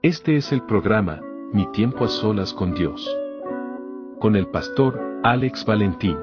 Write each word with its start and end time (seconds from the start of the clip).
Este 0.00 0.36
es 0.36 0.52
el 0.52 0.62
programa, 0.62 1.20
Mi 1.52 1.66
tiempo 1.72 2.04
a 2.04 2.08
solas 2.08 2.52
con 2.52 2.72
Dios. 2.72 3.04
Con 4.20 4.36
el 4.36 4.46
pastor 4.46 5.20
Alex 5.24 5.64
Valentín. 5.64 6.16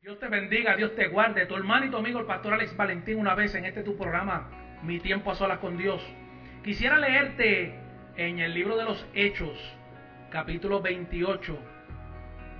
Dios 0.00 0.20
te 0.20 0.28
bendiga, 0.28 0.76
Dios 0.76 0.94
te 0.94 1.08
guarde. 1.08 1.46
Tu 1.46 1.56
hermano 1.56 1.86
y 1.86 1.90
tu 1.90 1.96
amigo 1.96 2.20
el 2.20 2.26
pastor 2.26 2.54
Alex 2.54 2.76
Valentín 2.76 3.18
una 3.18 3.34
vez 3.34 3.52
en 3.56 3.64
este 3.64 3.82
tu 3.82 3.96
programa, 3.96 4.78
Mi 4.84 5.00
tiempo 5.00 5.32
a 5.32 5.34
solas 5.34 5.58
con 5.58 5.76
Dios. 5.76 6.00
Quisiera 6.62 7.00
leerte 7.00 7.81
en 8.16 8.40
el 8.40 8.54
libro 8.54 8.76
de 8.76 8.84
los 8.84 9.06
Hechos, 9.14 9.58
capítulo 10.30 10.82
28, 10.82 11.58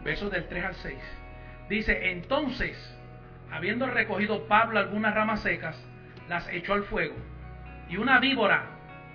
versos 0.04 0.30
del 0.30 0.48
3 0.48 0.64
al 0.64 0.74
6. 0.74 0.98
Dice, 1.68 2.10
entonces, 2.10 2.98
habiendo 3.50 3.86
recogido 3.86 4.46
Pablo 4.46 4.78
algunas 4.78 5.14
ramas 5.14 5.41
secas, 5.42 5.77
las 6.28 6.48
echó 6.48 6.74
al 6.74 6.84
fuego, 6.84 7.16
y 7.88 7.96
una 7.96 8.18
víbora, 8.18 8.64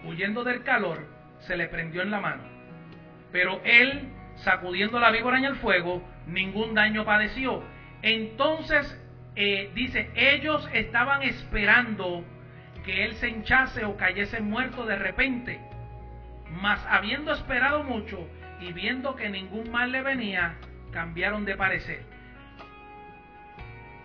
huyendo 0.05 0.43
del 0.43 0.63
calor, 0.63 1.07
se 1.39 1.57
le 1.57 1.67
prendió 1.67 2.02
en 2.02 2.12
la 2.12 2.20
mano. 2.20 2.43
Pero 3.31 3.62
él, 3.63 4.09
sacudiendo 4.35 4.99
la 4.99 5.12
víbora 5.12 5.40
en 5.40 5.45
el 5.45 5.55
fuego, 5.55 6.07
ningún 6.27 6.76
daño 6.76 7.04
padeció. 7.04 7.63
Entonces, 8.04 8.99
eh, 9.35 9.71
dice, 9.73 10.12
ellos 10.15 10.70
estaban 10.73 11.23
esperando 11.23 12.23
que 12.85 13.04
él 13.04 13.13
se 13.15 13.29
hinchase 13.29 13.85
o 13.85 13.98
cayese 13.98 14.40
muerto 14.40 14.85
de 14.85 14.95
repente. 14.95 15.59
Mas 16.51 16.83
habiendo 16.87 17.33
esperado 17.33 17.83
mucho 17.83 18.27
y 18.59 18.73
viendo 18.73 19.15
que 19.15 19.29
ningún 19.29 19.71
mal 19.71 19.91
le 19.91 20.01
venía, 20.01 20.55
cambiaron 20.91 21.45
de 21.45 21.55
parecer. 21.55 22.01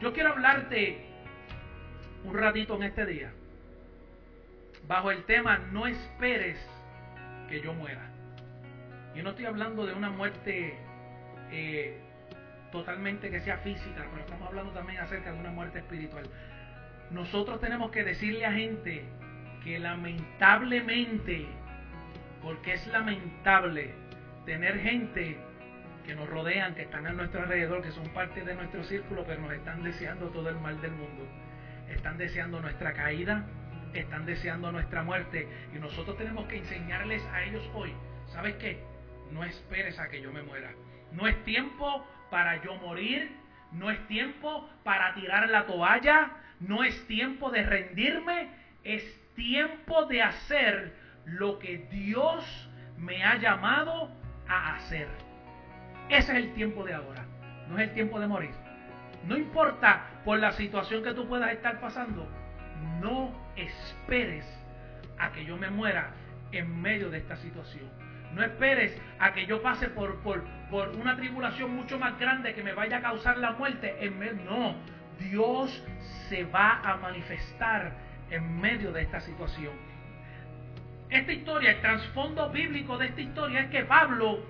Yo 0.00 0.12
quiero 0.12 0.30
hablarte 0.30 1.06
un 2.24 2.34
ratito 2.34 2.76
en 2.76 2.82
este 2.84 3.06
día, 3.06 3.32
bajo 4.86 5.10
el 5.10 5.24
tema 5.24 5.58
No 5.58 5.86
esperes 5.86 6.58
que 7.48 7.60
yo 7.60 7.72
muera. 7.72 8.10
Yo 9.14 9.22
no 9.22 9.30
estoy 9.30 9.44
hablando 9.44 9.86
de 9.86 9.94
una 9.94 10.10
muerte 10.10 10.74
eh, 11.50 12.00
totalmente 12.70 13.30
que 13.30 13.40
sea 13.40 13.58
física, 13.58 14.06
pero 14.10 14.22
estamos 14.22 14.48
hablando 14.48 14.72
también 14.72 15.00
acerca 15.00 15.32
de 15.32 15.38
una 15.38 15.50
muerte 15.50 15.78
espiritual. 15.78 16.24
Nosotros 17.10 17.60
tenemos 17.60 17.90
que 17.90 18.04
decirle 18.04 18.46
a 18.46 18.52
gente 18.52 19.04
que 19.62 19.78
lamentablemente 19.78 21.46
porque 22.42 22.74
es 22.74 22.86
lamentable 22.88 23.94
tener 24.44 24.80
gente 24.80 25.38
que 26.04 26.14
nos 26.14 26.28
rodean, 26.28 26.74
que 26.74 26.82
están 26.82 27.06
a 27.06 27.12
nuestro 27.12 27.42
alrededor, 27.42 27.82
que 27.82 27.92
son 27.92 28.08
parte 28.08 28.42
de 28.42 28.54
nuestro 28.54 28.82
círculo, 28.84 29.24
pero 29.24 29.40
nos 29.40 29.52
están 29.52 29.82
deseando 29.82 30.28
todo 30.28 30.48
el 30.48 30.56
mal 30.56 30.80
del 30.80 30.92
mundo. 30.92 31.26
Están 31.88 32.18
deseando 32.18 32.60
nuestra 32.60 32.92
caída, 32.92 33.46
están 33.94 34.26
deseando 34.26 34.72
nuestra 34.72 35.02
muerte. 35.02 35.48
Y 35.74 35.78
nosotros 35.78 36.16
tenemos 36.18 36.46
que 36.48 36.58
enseñarles 36.58 37.24
a 37.26 37.42
ellos 37.44 37.68
hoy, 37.74 37.92
¿sabes 38.28 38.54
qué? 38.56 38.82
No 39.30 39.44
esperes 39.44 39.98
a 39.98 40.08
que 40.08 40.20
yo 40.20 40.32
me 40.32 40.42
muera. 40.42 40.72
No 41.12 41.26
es 41.28 41.44
tiempo 41.44 42.04
para 42.30 42.62
yo 42.62 42.74
morir, 42.76 43.30
no 43.70 43.90
es 43.90 44.06
tiempo 44.08 44.68
para 44.82 45.14
tirar 45.14 45.48
la 45.48 45.66
toalla, 45.66 46.32
no 46.60 46.82
es 46.82 47.06
tiempo 47.06 47.50
de 47.50 47.62
rendirme, 47.62 48.48
es 48.84 49.20
tiempo 49.34 50.06
de 50.06 50.22
hacer 50.22 50.94
lo 51.24 51.58
que 51.58 51.78
Dios 51.90 52.70
me 52.98 53.24
ha 53.24 53.36
llamado 53.36 54.10
a 54.48 54.76
hacer. 54.76 55.08
Ese 56.08 56.32
es 56.32 56.38
el 56.38 56.54
tiempo 56.54 56.84
de 56.84 56.94
ahora, 56.94 57.24
no 57.68 57.78
es 57.78 57.88
el 57.88 57.94
tiempo 57.94 58.20
de 58.20 58.26
morir. 58.26 58.54
No 59.26 59.36
importa 59.36 60.04
por 60.24 60.38
la 60.38 60.52
situación 60.52 61.02
que 61.02 61.14
tú 61.14 61.28
puedas 61.28 61.52
estar 61.52 61.80
pasando, 61.80 62.28
no 63.00 63.32
esperes 63.56 64.44
a 65.18 65.32
que 65.32 65.44
yo 65.44 65.56
me 65.56 65.70
muera 65.70 66.10
en 66.50 66.80
medio 66.80 67.10
de 67.10 67.18
esta 67.18 67.36
situación. 67.36 67.84
No 68.32 68.42
esperes 68.42 68.96
a 69.18 69.32
que 69.32 69.46
yo 69.46 69.62
pase 69.62 69.88
por, 69.88 70.20
por, 70.20 70.42
por 70.70 70.88
una 70.90 71.16
tribulación 71.16 71.74
mucho 71.76 71.98
más 71.98 72.18
grande 72.18 72.54
que 72.54 72.62
me 72.62 72.72
vaya 72.72 72.98
a 72.98 73.02
causar 73.02 73.36
la 73.38 73.52
muerte. 73.52 73.94
En 74.00 74.18
medio, 74.18 74.42
no, 74.44 74.74
Dios 75.18 75.84
se 76.28 76.44
va 76.44 76.80
a 76.80 76.96
manifestar 76.96 77.92
en 78.30 78.60
medio 78.60 78.90
de 78.90 79.02
esta 79.02 79.20
situación. 79.20 79.72
Esta 81.12 81.30
historia, 81.30 81.72
el 81.72 81.80
trasfondo 81.82 82.48
bíblico 82.48 82.96
de 82.96 83.08
esta 83.08 83.20
historia 83.20 83.60
es 83.60 83.70
que 83.70 83.84
Pablo 83.84 84.42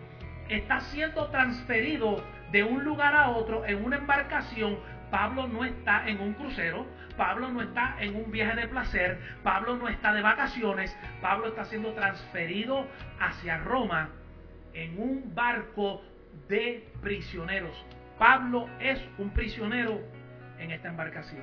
está 0.49 0.79
siendo 0.79 1.27
transferido 1.27 2.25
de 2.53 2.63
un 2.63 2.85
lugar 2.85 3.17
a 3.17 3.31
otro 3.31 3.67
en 3.67 3.85
una 3.85 3.97
embarcación. 3.97 4.79
Pablo 5.11 5.49
no 5.49 5.65
está 5.65 6.09
en 6.09 6.21
un 6.21 6.35
crucero, 6.35 6.87
Pablo 7.17 7.49
no 7.49 7.63
está 7.63 7.97
en 7.99 8.15
un 8.15 8.31
viaje 8.31 8.55
de 8.61 8.69
placer, 8.69 9.19
Pablo 9.43 9.77
no 9.77 9.89
está 9.89 10.15
de 10.15 10.23
vacaciones, 10.23 10.97
Pablo 11.21 11.49
está 11.49 11.65
siendo 11.65 11.95
transferido 11.95 12.87
hacia 13.19 13.59
Roma 13.59 14.11
en 14.73 15.01
un 15.01 15.35
barco 15.35 16.01
de 16.49 16.89
prisioneros. 17.01 17.75
Pablo 18.21 18.69
es 18.79 19.05
un 19.19 19.31
prisionero 19.31 20.01
en 20.61 20.71
esta 20.71 20.91
embarcación. 20.91 21.43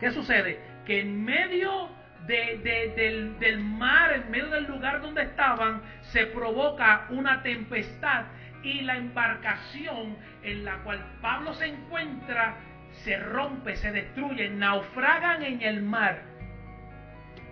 ¿Qué 0.00 0.10
sucede? 0.10 0.60
Que 0.84 1.00
en 1.00 1.24
medio 1.24 1.88
del, 2.26 3.38
del 3.38 3.58
mar, 3.60 4.12
en 4.12 4.30
medio 4.30 4.48
del 4.48 4.64
lugar 4.64 5.02
donde 5.02 5.22
estaban, 5.22 5.82
se 6.02 6.26
provoca 6.26 7.06
una 7.10 7.42
tempestad 7.42 8.24
y 8.62 8.80
la 8.80 8.96
embarcación 8.96 10.16
en 10.42 10.64
la 10.64 10.78
cual 10.78 11.04
Pablo 11.20 11.52
se 11.52 11.66
encuentra 11.66 12.56
se 13.02 13.18
rompe, 13.18 13.76
se 13.76 13.92
destruye, 13.92 14.48
naufragan 14.48 15.42
en 15.42 15.62
el 15.62 15.82
mar. 15.82 16.22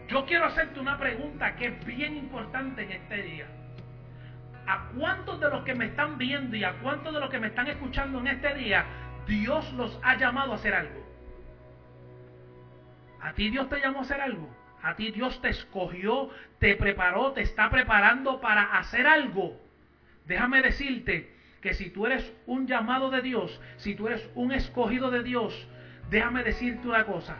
Yo 0.08 0.24
quiero 0.26 0.46
hacerte 0.46 0.78
una 0.78 0.98
pregunta 0.98 1.56
que 1.56 1.66
es 1.66 1.84
bien 1.84 2.16
importante 2.16 2.82
en 2.82 2.92
este 2.92 3.22
día. 3.22 3.46
¿A 4.66 4.88
cuántos 4.96 5.40
de 5.40 5.50
los 5.50 5.64
que 5.64 5.74
me 5.74 5.86
están 5.86 6.18
viendo 6.18 6.56
y 6.56 6.64
a 6.64 6.74
cuántos 6.74 7.12
de 7.12 7.20
los 7.20 7.30
que 7.30 7.40
me 7.40 7.48
están 7.48 7.66
escuchando 7.66 8.20
en 8.20 8.28
este 8.28 8.54
día 8.54 8.84
Dios 9.26 9.72
los 9.72 9.98
ha 10.02 10.16
llamado 10.16 10.52
a 10.52 10.54
hacer 10.54 10.74
algo? 10.74 11.01
¿A 13.22 13.32
ti 13.34 13.50
Dios 13.50 13.68
te 13.68 13.80
llamó 13.80 14.00
a 14.00 14.02
hacer 14.02 14.20
algo? 14.20 14.48
A 14.82 14.96
ti 14.96 15.12
Dios 15.12 15.40
te 15.40 15.48
escogió, 15.48 16.30
te 16.58 16.74
preparó, 16.74 17.32
te 17.32 17.42
está 17.42 17.70
preparando 17.70 18.40
para 18.40 18.76
hacer 18.76 19.06
algo. 19.06 19.60
Déjame 20.26 20.60
decirte 20.60 21.32
que 21.60 21.72
si 21.74 21.90
tú 21.90 22.06
eres 22.06 22.34
un 22.46 22.66
llamado 22.66 23.10
de 23.10 23.22
Dios, 23.22 23.60
si 23.76 23.94
tú 23.94 24.08
eres 24.08 24.28
un 24.34 24.50
escogido 24.50 25.12
de 25.12 25.22
Dios, 25.22 25.68
déjame 26.10 26.42
decirte 26.42 26.88
una 26.88 27.04
cosa. 27.04 27.36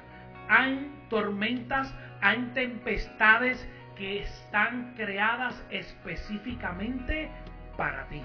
Hay 0.48 0.88
tormentas, 1.10 1.92
hay 2.20 2.38
tempestades 2.54 3.68
que 3.96 4.20
están 4.20 4.94
creadas 4.94 5.66
específicamente 5.70 7.28
para 7.76 8.06
ti. 8.06 8.22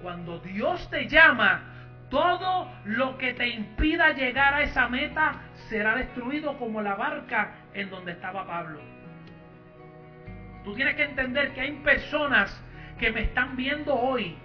Cuando 0.00 0.38
Dios 0.38 0.88
te 0.90 1.08
llama, 1.08 1.72
todo 2.08 2.70
lo 2.84 3.16
que 3.16 3.32
te 3.32 3.48
impida 3.48 4.12
llegar 4.12 4.54
a 4.54 4.62
esa 4.62 4.86
meta 4.88 5.32
será 5.68 5.96
destruido 5.96 6.58
como 6.58 6.82
la 6.82 6.94
barca 6.94 7.52
en 7.74 7.90
donde 7.90 8.12
estaba 8.12 8.46
Pablo. 8.46 8.80
Tú 10.64 10.74
tienes 10.74 10.94
que 10.94 11.04
entender 11.04 11.52
que 11.54 11.60
hay 11.60 11.72
personas 11.84 12.62
que 12.98 13.10
me 13.10 13.22
están 13.22 13.56
viendo 13.56 13.94
hoy, 13.94 14.36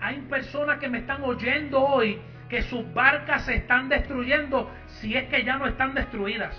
hay 0.00 0.20
personas 0.22 0.78
que 0.78 0.88
me 0.88 0.98
están 0.98 1.22
oyendo 1.22 1.80
hoy, 1.80 2.20
que 2.48 2.62
sus 2.62 2.92
barcas 2.92 3.44
se 3.44 3.56
están 3.56 3.88
destruyendo 3.88 4.70
si 4.86 5.16
es 5.16 5.28
que 5.28 5.44
ya 5.44 5.56
no 5.56 5.66
están 5.66 5.94
destruidas. 5.94 6.54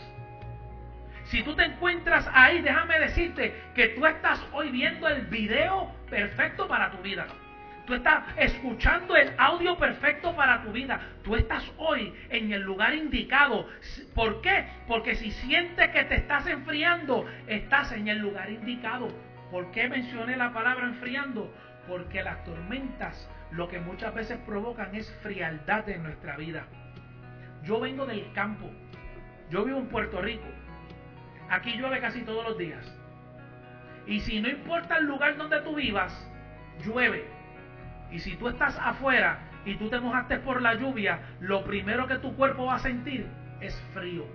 Si 1.25 1.44
tú 1.44 1.56
te 1.56 1.66
encuentras 1.66 2.30
ahí, 2.34 2.62
déjame 2.62 3.00
decirte 3.00 3.53
que 3.75 3.90
tú 3.90 4.06
estás 4.06 4.46
hoy 4.53 4.72
viendo 4.72 5.07
el 5.07 5.28
video 5.28 5.92
perfecto 6.10 6.68
para 6.68 6.89
tu 6.92 6.98
vida. 7.00 7.27
Tú 7.88 7.94
estás 7.94 8.25
escuchando 8.36 9.16
el 9.16 9.34
audio 9.38 9.78
perfecto 9.78 10.36
para 10.36 10.62
tu 10.62 10.74
vida. 10.74 11.00
Tú 11.24 11.38
estás 11.38 11.63
hoy 11.78 12.13
en 12.30 12.51
el 12.51 12.62
lugar 12.62 12.94
indicado. 12.94 13.66
¿Por 14.13 14.42
qué? 14.42 14.66
Porque 14.89 15.16
si 15.16 15.31
sientes 15.31 15.88
que 15.92 16.04
te 16.04 16.16
estás 16.16 16.45
enfriando, 16.48 17.25
estás 17.48 17.94
en 17.94 18.10
el 18.10 18.18
lugar 18.18 18.50
indicado. 18.50 19.07
¿Por 19.50 19.72
qué 19.72 19.88
mencioné 19.88 20.36
la 20.36 20.51
palabra 20.51 20.86
enfriando? 20.86 21.50
Porque 21.88 22.22
las 22.22 22.44
tormentas 22.44 23.30
lo 23.51 23.69
que 23.69 23.80
muchas 23.80 24.13
veces 24.13 24.38
provocan 24.39 24.94
es 24.94 25.10
frialdad 25.22 25.88
en 25.88 26.04
nuestra 26.04 26.36
vida. 26.36 26.68
Yo 27.63 27.80
vengo 27.80 28.06
del 28.06 28.34
campo. 28.34 28.69
Yo 29.50 29.63
vivo 29.63 29.80
en 29.80 29.88
Puerto 29.88 30.22
Rico. 30.22 30.48
Aquí 31.50 31.78
llueve 31.78 32.01
casi 32.01 32.24
todos 32.24 32.44
los 32.50 32.57
días. 32.57 32.86
Y 34.06 34.19
si 34.19 34.42
no 34.42 34.50
importa 34.50 34.98
el 34.98 35.06
lugar 35.06 35.38
donde 35.38 35.62
tú 35.62 35.75
vivas, 35.75 36.30
llueve. 36.86 37.37
Y 38.12 38.19
si 38.19 38.36
tú 38.36 38.48
estás 38.48 38.77
afuera 38.80 39.39
y 39.65 39.75
tú 39.75 39.89
te 39.89 40.00
mojaste 40.00 40.38
por 40.38 40.62
la 40.62 40.75
lluvia, 40.75 41.19
lo 41.39 41.63
primero 41.63 42.07
que 42.07 42.19
tu 42.19 42.36
cuerpo 42.36 42.65
va 42.65 42.75
a 42.75 42.80
sentir 42.80 43.27
es 43.62 43.75
frío. 43.94 44.25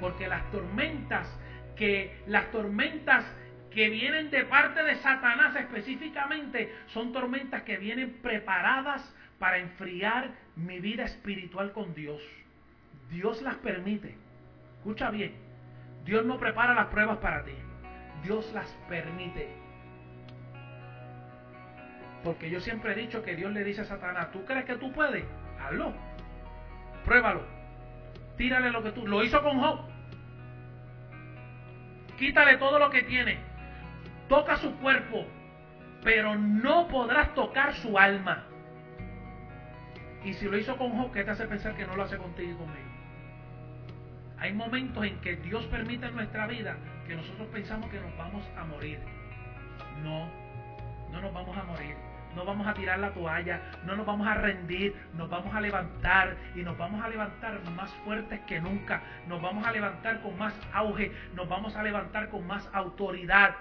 Porque 0.00 0.28
las 0.28 0.50
tormentas 0.50 1.28
que 1.76 2.22
las 2.26 2.50
tormentas 2.52 3.24
que 3.70 3.88
vienen 3.88 4.30
de 4.30 4.44
parte 4.44 4.82
de 4.82 4.94
Satanás 4.96 5.56
específicamente 5.56 6.72
son 6.86 7.12
tormentas 7.12 7.62
que 7.62 7.76
vienen 7.76 8.18
preparadas 8.22 9.14
para 9.38 9.58
enfriar 9.58 10.30
mi 10.54 10.78
vida 10.78 11.04
espiritual 11.04 11.72
con 11.72 11.94
Dios. 11.94 12.22
Dios 13.10 13.42
las 13.42 13.56
permite. 13.56 14.16
Escucha 14.78 15.10
bien, 15.10 15.34
Dios 16.04 16.24
no 16.24 16.38
prepara 16.38 16.74
las 16.74 16.86
pruebas 16.86 17.18
para 17.18 17.44
ti. 17.44 17.54
Dios 18.22 18.50
las 18.54 18.70
permite. 18.88 19.63
Porque 22.24 22.48
yo 22.48 22.58
siempre 22.60 22.92
he 22.92 22.96
dicho 22.96 23.22
que 23.22 23.36
Dios 23.36 23.52
le 23.52 23.62
dice 23.62 23.82
a 23.82 23.84
Satanás, 23.84 24.32
¿tú 24.32 24.44
crees 24.46 24.64
que 24.64 24.76
tú 24.76 24.90
puedes? 24.92 25.24
Hazlo. 25.60 25.92
Pruébalo. 27.04 27.42
Tírale 28.38 28.70
lo 28.70 28.82
que 28.82 28.92
tú... 28.92 29.06
Lo 29.06 29.22
hizo 29.22 29.42
con 29.42 29.60
Job. 29.60 29.80
Quítale 32.18 32.56
todo 32.56 32.78
lo 32.78 32.88
que 32.88 33.02
tiene. 33.02 33.38
Toca 34.26 34.56
su 34.56 34.74
cuerpo. 34.78 35.26
Pero 36.02 36.34
no 36.34 36.88
podrás 36.88 37.34
tocar 37.34 37.74
su 37.74 37.98
alma. 37.98 38.44
Y 40.24 40.32
si 40.32 40.46
lo 40.46 40.56
hizo 40.56 40.78
con 40.78 40.92
Job, 40.92 41.12
¿qué 41.12 41.24
te 41.24 41.30
hace 41.30 41.46
pensar 41.46 41.76
que 41.76 41.86
no 41.86 41.94
lo 41.94 42.04
hace 42.04 42.16
contigo 42.16 42.52
y 42.52 42.54
conmigo? 42.54 42.94
Hay 44.38 44.54
momentos 44.54 45.04
en 45.04 45.20
que 45.20 45.36
Dios 45.36 45.66
permite 45.66 46.06
en 46.06 46.14
nuestra 46.14 46.46
vida 46.46 46.76
que 47.06 47.16
nosotros 47.16 47.48
pensamos 47.48 47.90
que 47.90 48.00
nos 48.00 48.16
vamos 48.16 48.42
a 48.56 48.64
morir. 48.64 48.98
Vamos 52.44 52.66
a 52.66 52.74
tirar 52.74 52.98
la 52.98 53.10
toalla, 53.10 53.60
no 53.84 53.96
nos 53.96 54.06
vamos 54.06 54.26
a 54.26 54.34
rendir, 54.34 54.94
nos 55.14 55.28
vamos 55.28 55.54
a 55.54 55.60
levantar 55.60 56.36
y 56.54 56.62
nos 56.62 56.76
vamos 56.76 57.04
a 57.04 57.08
levantar 57.08 57.58
más 57.70 57.90
fuertes 58.04 58.40
que 58.40 58.60
nunca, 58.60 59.02
nos 59.26 59.40
vamos 59.40 59.66
a 59.66 59.72
levantar 59.72 60.20
con 60.20 60.36
más 60.38 60.54
auge, 60.72 61.12
nos 61.34 61.48
vamos 61.48 61.76
a 61.76 61.82
levantar 61.82 62.28
con 62.28 62.46
más 62.46 62.68
autoridad. 62.72 63.56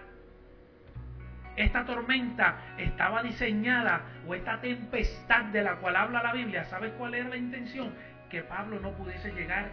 Esta 1.55 1.85
tormenta 1.85 2.57
estaba 2.77 3.21
diseñada, 3.21 4.01
o 4.27 4.33
esta 4.33 4.59
tempestad 4.59 5.45
de 5.45 5.63
la 5.63 5.75
cual 5.75 5.95
habla 5.95 6.23
la 6.23 6.33
Biblia, 6.33 6.65
¿sabes 6.65 6.91
cuál 6.97 7.13
era 7.13 7.29
la 7.29 7.37
intención? 7.37 7.93
Que 8.29 8.41
Pablo 8.41 8.79
no 8.79 8.91
pudiese 8.91 9.31
llegar 9.33 9.69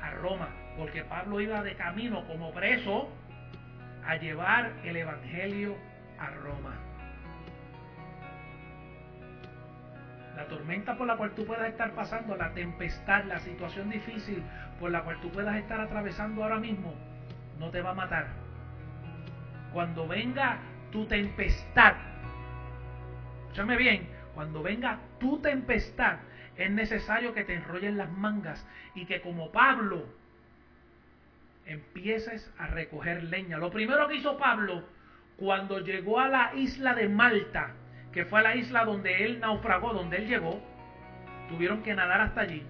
a 0.00 0.10
Roma, 0.10 0.48
porque 0.76 1.02
Pablo 1.02 1.40
iba 1.40 1.62
de 1.62 1.74
camino 1.74 2.24
como 2.26 2.52
preso 2.52 3.10
a 4.06 4.16
llevar 4.16 4.72
el 4.84 4.96
Evangelio 4.96 5.76
a 6.18 6.30
Roma. 6.30 6.93
La 10.36 10.46
tormenta 10.48 10.96
por 10.96 11.06
la 11.06 11.16
cual 11.16 11.30
tú 11.32 11.44
puedas 11.46 11.68
estar 11.68 11.92
pasando, 11.92 12.36
la 12.36 12.52
tempestad, 12.52 13.24
la 13.24 13.38
situación 13.38 13.90
difícil 13.90 14.42
por 14.80 14.90
la 14.90 15.02
cual 15.02 15.20
tú 15.20 15.30
puedas 15.30 15.56
estar 15.56 15.80
atravesando 15.80 16.42
ahora 16.42 16.58
mismo, 16.58 16.94
no 17.58 17.70
te 17.70 17.82
va 17.82 17.90
a 17.90 17.94
matar. 17.94 18.26
Cuando 19.72 20.08
venga 20.08 20.58
tu 20.90 21.06
tempestad, 21.06 21.94
escúchame 23.42 23.76
bien, 23.76 24.08
cuando 24.34 24.62
venga 24.62 24.98
tu 25.20 25.38
tempestad, 25.38 26.18
es 26.56 26.70
necesario 26.70 27.34
que 27.34 27.44
te 27.44 27.54
enrollen 27.54 27.96
las 27.96 28.10
mangas 28.10 28.66
y 28.94 29.06
que 29.06 29.20
como 29.20 29.50
Pablo 29.52 30.06
empieces 31.66 32.52
a 32.58 32.66
recoger 32.66 33.24
leña. 33.24 33.58
Lo 33.58 33.70
primero 33.70 34.08
que 34.08 34.16
hizo 34.16 34.36
Pablo 34.38 34.84
cuando 35.36 35.80
llegó 35.80 36.20
a 36.20 36.28
la 36.28 36.54
isla 36.54 36.94
de 36.94 37.08
Malta, 37.08 37.72
que 38.14 38.24
fue 38.24 38.42
la 38.42 38.54
isla 38.54 38.84
donde 38.84 39.24
él 39.24 39.40
naufragó, 39.40 39.92
donde 39.92 40.18
él 40.18 40.28
llegó, 40.28 40.62
tuvieron 41.48 41.82
que 41.82 41.94
nadar 41.94 42.20
hasta 42.20 42.42
allí. 42.42 42.64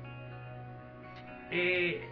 Eh, 1.50 2.08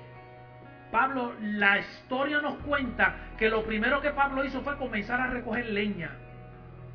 Pablo, 0.90 1.32
la 1.40 1.79
historia 1.79 2.43
nos 2.43 2.56
cuenta 2.58 3.17
que 3.38 3.49
lo 3.49 3.64
primero 3.64 4.02
que 4.02 4.11
Pablo 4.11 4.44
hizo 4.44 4.61
fue 4.61 4.76
comenzar 4.76 5.19
a 5.19 5.29
recoger 5.29 5.64
leña. 5.70 6.11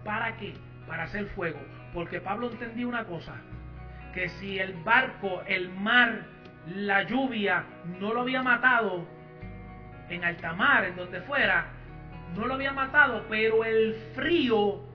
¿Para 0.03 0.37
qué? 0.37 0.53
Para 0.85 1.03
hacer 1.03 1.25
fuego. 1.29 1.59
Porque 1.91 2.21
Pablo 2.21 2.51
entendía 2.51 2.85
una 2.85 3.05
cosa, 3.05 3.33
que 4.13 4.29
si 4.29 4.59
el 4.59 4.73
barco, 4.83 5.41
el 5.47 5.69
mar, 5.69 6.21
la 6.67 7.01
lluvia 7.01 7.63
no 7.99 8.13
lo 8.13 8.21
había 8.21 8.43
matado 8.43 9.07
en 10.07 10.23
alta 10.23 10.53
mar, 10.53 10.85
en 10.85 10.95
donde 10.95 11.19
fuera, 11.21 11.65
no 12.35 12.45
lo 12.45 12.53
había 12.53 12.73
matado, 12.73 13.25
pero 13.27 13.65
el 13.65 13.95
frío 14.13 14.86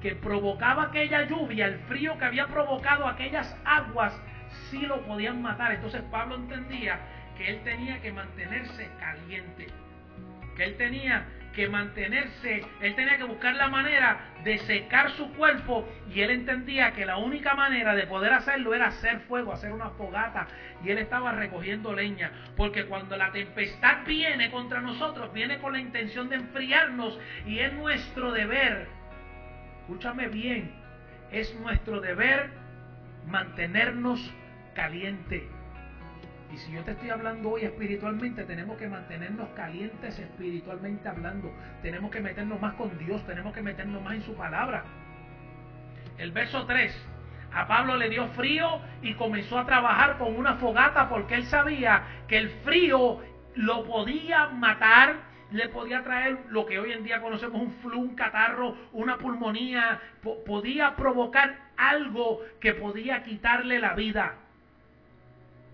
que 0.00 0.14
provocaba 0.14 0.84
aquella 0.84 1.24
lluvia, 1.24 1.66
el 1.66 1.78
frío 1.80 2.18
que 2.18 2.24
había 2.24 2.46
provocado 2.46 3.06
aquellas 3.06 3.56
aguas, 3.64 4.18
sí 4.70 4.80
lo 4.80 5.02
podían 5.02 5.42
matar. 5.42 5.72
Entonces 5.72 6.02
Pablo 6.10 6.36
entendía 6.36 6.98
que 7.36 7.50
él 7.50 7.60
tenía 7.64 8.00
que 8.00 8.12
mantenerse 8.12 8.88
caliente, 8.98 9.66
que 10.56 10.64
él 10.64 10.76
tenía 10.76 11.26
que 11.54 11.68
mantenerse, 11.68 12.64
él 12.80 12.94
tenía 12.94 13.16
que 13.16 13.24
buscar 13.24 13.54
la 13.54 13.68
manera 13.68 14.20
de 14.44 14.58
secar 14.58 15.10
su 15.10 15.32
cuerpo 15.32 15.88
y 16.14 16.20
él 16.20 16.30
entendía 16.30 16.92
que 16.92 17.04
la 17.04 17.16
única 17.16 17.54
manera 17.54 17.94
de 17.94 18.06
poder 18.06 18.32
hacerlo 18.32 18.72
era 18.72 18.86
hacer 18.86 19.20
fuego, 19.20 19.52
hacer 19.52 19.72
una 19.72 19.90
fogata 19.90 20.46
y 20.84 20.90
él 20.90 20.98
estaba 20.98 21.32
recogiendo 21.32 21.92
leña, 21.92 22.30
porque 22.56 22.86
cuando 22.86 23.16
la 23.16 23.32
tempestad 23.32 24.04
viene 24.06 24.50
contra 24.50 24.80
nosotros, 24.80 25.32
viene 25.32 25.58
con 25.58 25.72
la 25.72 25.80
intención 25.80 26.28
de 26.28 26.36
enfriarnos 26.36 27.18
y 27.46 27.58
es 27.58 27.72
nuestro 27.72 28.32
deber, 28.32 28.86
escúchame 29.90 30.28
bien, 30.28 30.70
es 31.32 31.52
nuestro 31.56 32.00
deber 32.00 32.50
mantenernos 33.26 34.32
caliente. 34.72 35.48
Y 36.52 36.56
si 36.58 36.72
yo 36.72 36.84
te 36.84 36.92
estoy 36.92 37.10
hablando 37.10 37.50
hoy 37.50 37.62
espiritualmente, 37.62 38.44
tenemos 38.44 38.78
que 38.78 38.86
mantenernos 38.86 39.48
calientes 39.56 40.16
espiritualmente 40.16 41.08
hablando. 41.08 41.52
Tenemos 41.82 42.12
que 42.12 42.20
meternos 42.20 42.60
más 42.60 42.74
con 42.74 42.96
Dios, 42.98 43.26
tenemos 43.26 43.52
que 43.52 43.62
meternos 43.62 44.00
más 44.00 44.14
en 44.14 44.22
su 44.22 44.36
palabra. 44.36 44.84
El 46.18 46.30
verso 46.30 46.66
3. 46.66 47.06
A 47.52 47.66
Pablo 47.66 47.96
le 47.96 48.10
dio 48.10 48.28
frío 48.28 48.80
y 49.02 49.14
comenzó 49.14 49.58
a 49.58 49.66
trabajar 49.66 50.18
con 50.18 50.36
una 50.36 50.54
fogata 50.54 51.08
porque 51.08 51.34
él 51.34 51.46
sabía 51.46 52.04
que 52.28 52.38
el 52.38 52.50
frío 52.64 53.18
lo 53.56 53.84
podía 53.86 54.50
matar, 54.50 55.16
le 55.50 55.68
podía 55.68 56.02
traer 56.02 56.38
lo 56.50 56.66
que 56.66 56.78
hoy 56.78 56.92
en 56.92 57.04
día 57.04 57.20
conocemos 57.20 57.60
un 57.60 57.72
flu, 57.74 58.00
un 58.00 58.14
catarro, 58.14 58.76
una 58.92 59.18
pulmonía, 59.18 60.00
podía 60.46 60.96
provocar 60.96 61.56
algo 61.76 62.40
que 62.60 62.74
podía 62.74 63.22
quitarle 63.22 63.78
la 63.78 63.94
vida. 63.94 64.34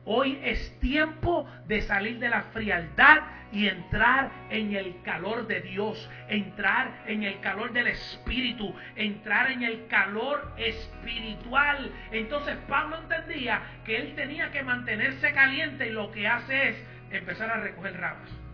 Hoy 0.05 0.39
es 0.43 0.79
tiempo 0.79 1.49
de 1.67 1.83
salir 1.83 2.19
de 2.21 2.29
la 2.29 2.43
frialdad 2.43 3.23
y 3.53 3.69
entrar 3.69 4.31
en 4.51 4.75
el 4.75 5.03
calor 5.03 5.47
de 5.47 5.61
Dios, 5.61 6.09
entrar 6.29 7.03
en 7.07 7.25
el 7.25 7.41
calor 7.41 7.73
del 7.73 7.89
Espíritu, 7.89 8.75
entrar 8.95 9.51
en 9.51 9.63
el 9.63 9.87
calor 9.89 10.53
espiritual. 10.59 11.91
Entonces 12.13 12.57
Pablo 12.69 12.99
entendía 12.99 13.63
que 13.85 13.97
él 13.97 14.15
tenía 14.15 14.51
que 14.53 14.63
mantenerse 14.63 15.33
caliente 15.33 15.89
y 15.89 15.93
lo 15.93 16.11
que 16.13 16.29
hace 16.29 16.69
es 16.69 16.85
empezar 17.11 17.51
a 17.51 17.61
recoger 17.61 17.99
ramas. 18.01 18.46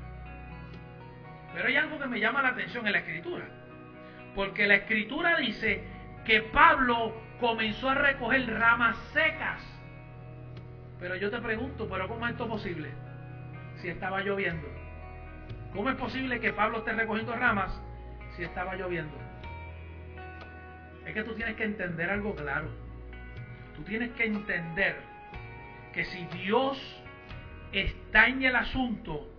Pero 1.55 1.69
hay 1.69 1.77
algo 1.77 1.99
que 1.99 2.07
me 2.07 2.21
llama 2.21 2.43
la 2.43 2.49
atención 2.49 2.87
en 2.87 2.93
la 2.93 2.99
escritura, 2.99 3.45
porque 4.35 4.67
la 4.67 4.77
escritura 4.77 5.37
dice 5.37 5.85
que 6.25 6.43
Pablo 6.43 7.15
comenzó 7.41 7.91
a 7.91 7.95
recoger 7.95 8.49
ramas 8.59 8.97
secas. 9.13 9.61
Pero 10.99 11.17
yo 11.17 11.31
te 11.31 11.41
pregunto, 11.41 11.89
¿pero 11.89 12.09
cómo 12.09 12.27
es 12.27 12.33
esto 12.33 12.49
posible? 12.49 12.91
Si 13.81 13.89
estaba 13.89 14.21
lloviendo. 14.21 14.69
¿Cómo 15.73 15.91
es 15.91 15.97
posible 15.97 16.39
que 16.39 16.53
Pablo 16.53 16.79
esté 16.79 16.93
recogiendo 16.93 17.35
ramas 17.35 17.73
si 18.37 18.45
estaba 18.45 18.77
lloviendo? 18.77 19.17
Es 21.07 21.15
que 21.15 21.25
tú 21.25 21.35
tienes 21.35 21.57
que 21.57 21.65
entender 21.65 22.09
algo 22.11 22.35
claro. 22.35 22.69
Tú 23.75 23.83
tienes 23.83 24.11
que 24.13 24.25
entender 24.25 24.97
que 25.93 26.05
si 26.05 26.25
Dios 26.27 26.79
está 27.73 28.29
en 28.29 28.43
el 28.43 28.55
asunto, 28.55 29.32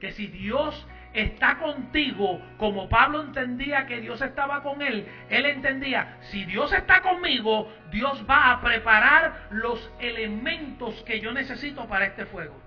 que 0.00 0.12
si 0.12 0.26
Dios 0.28 0.86
está 1.12 1.58
contigo, 1.58 2.40
como 2.58 2.88
Pablo 2.88 3.22
entendía 3.22 3.86
que 3.86 4.00
Dios 4.00 4.20
estaba 4.20 4.62
con 4.62 4.82
él, 4.82 5.06
él 5.30 5.46
entendía, 5.46 6.18
si 6.20 6.44
Dios 6.44 6.72
está 6.72 7.00
conmigo, 7.00 7.72
Dios 7.90 8.24
va 8.28 8.52
a 8.52 8.60
preparar 8.60 9.48
los 9.50 9.92
elementos 10.00 11.02
que 11.04 11.20
yo 11.20 11.32
necesito 11.32 11.86
para 11.86 12.06
este 12.06 12.26
fuego. 12.26 12.60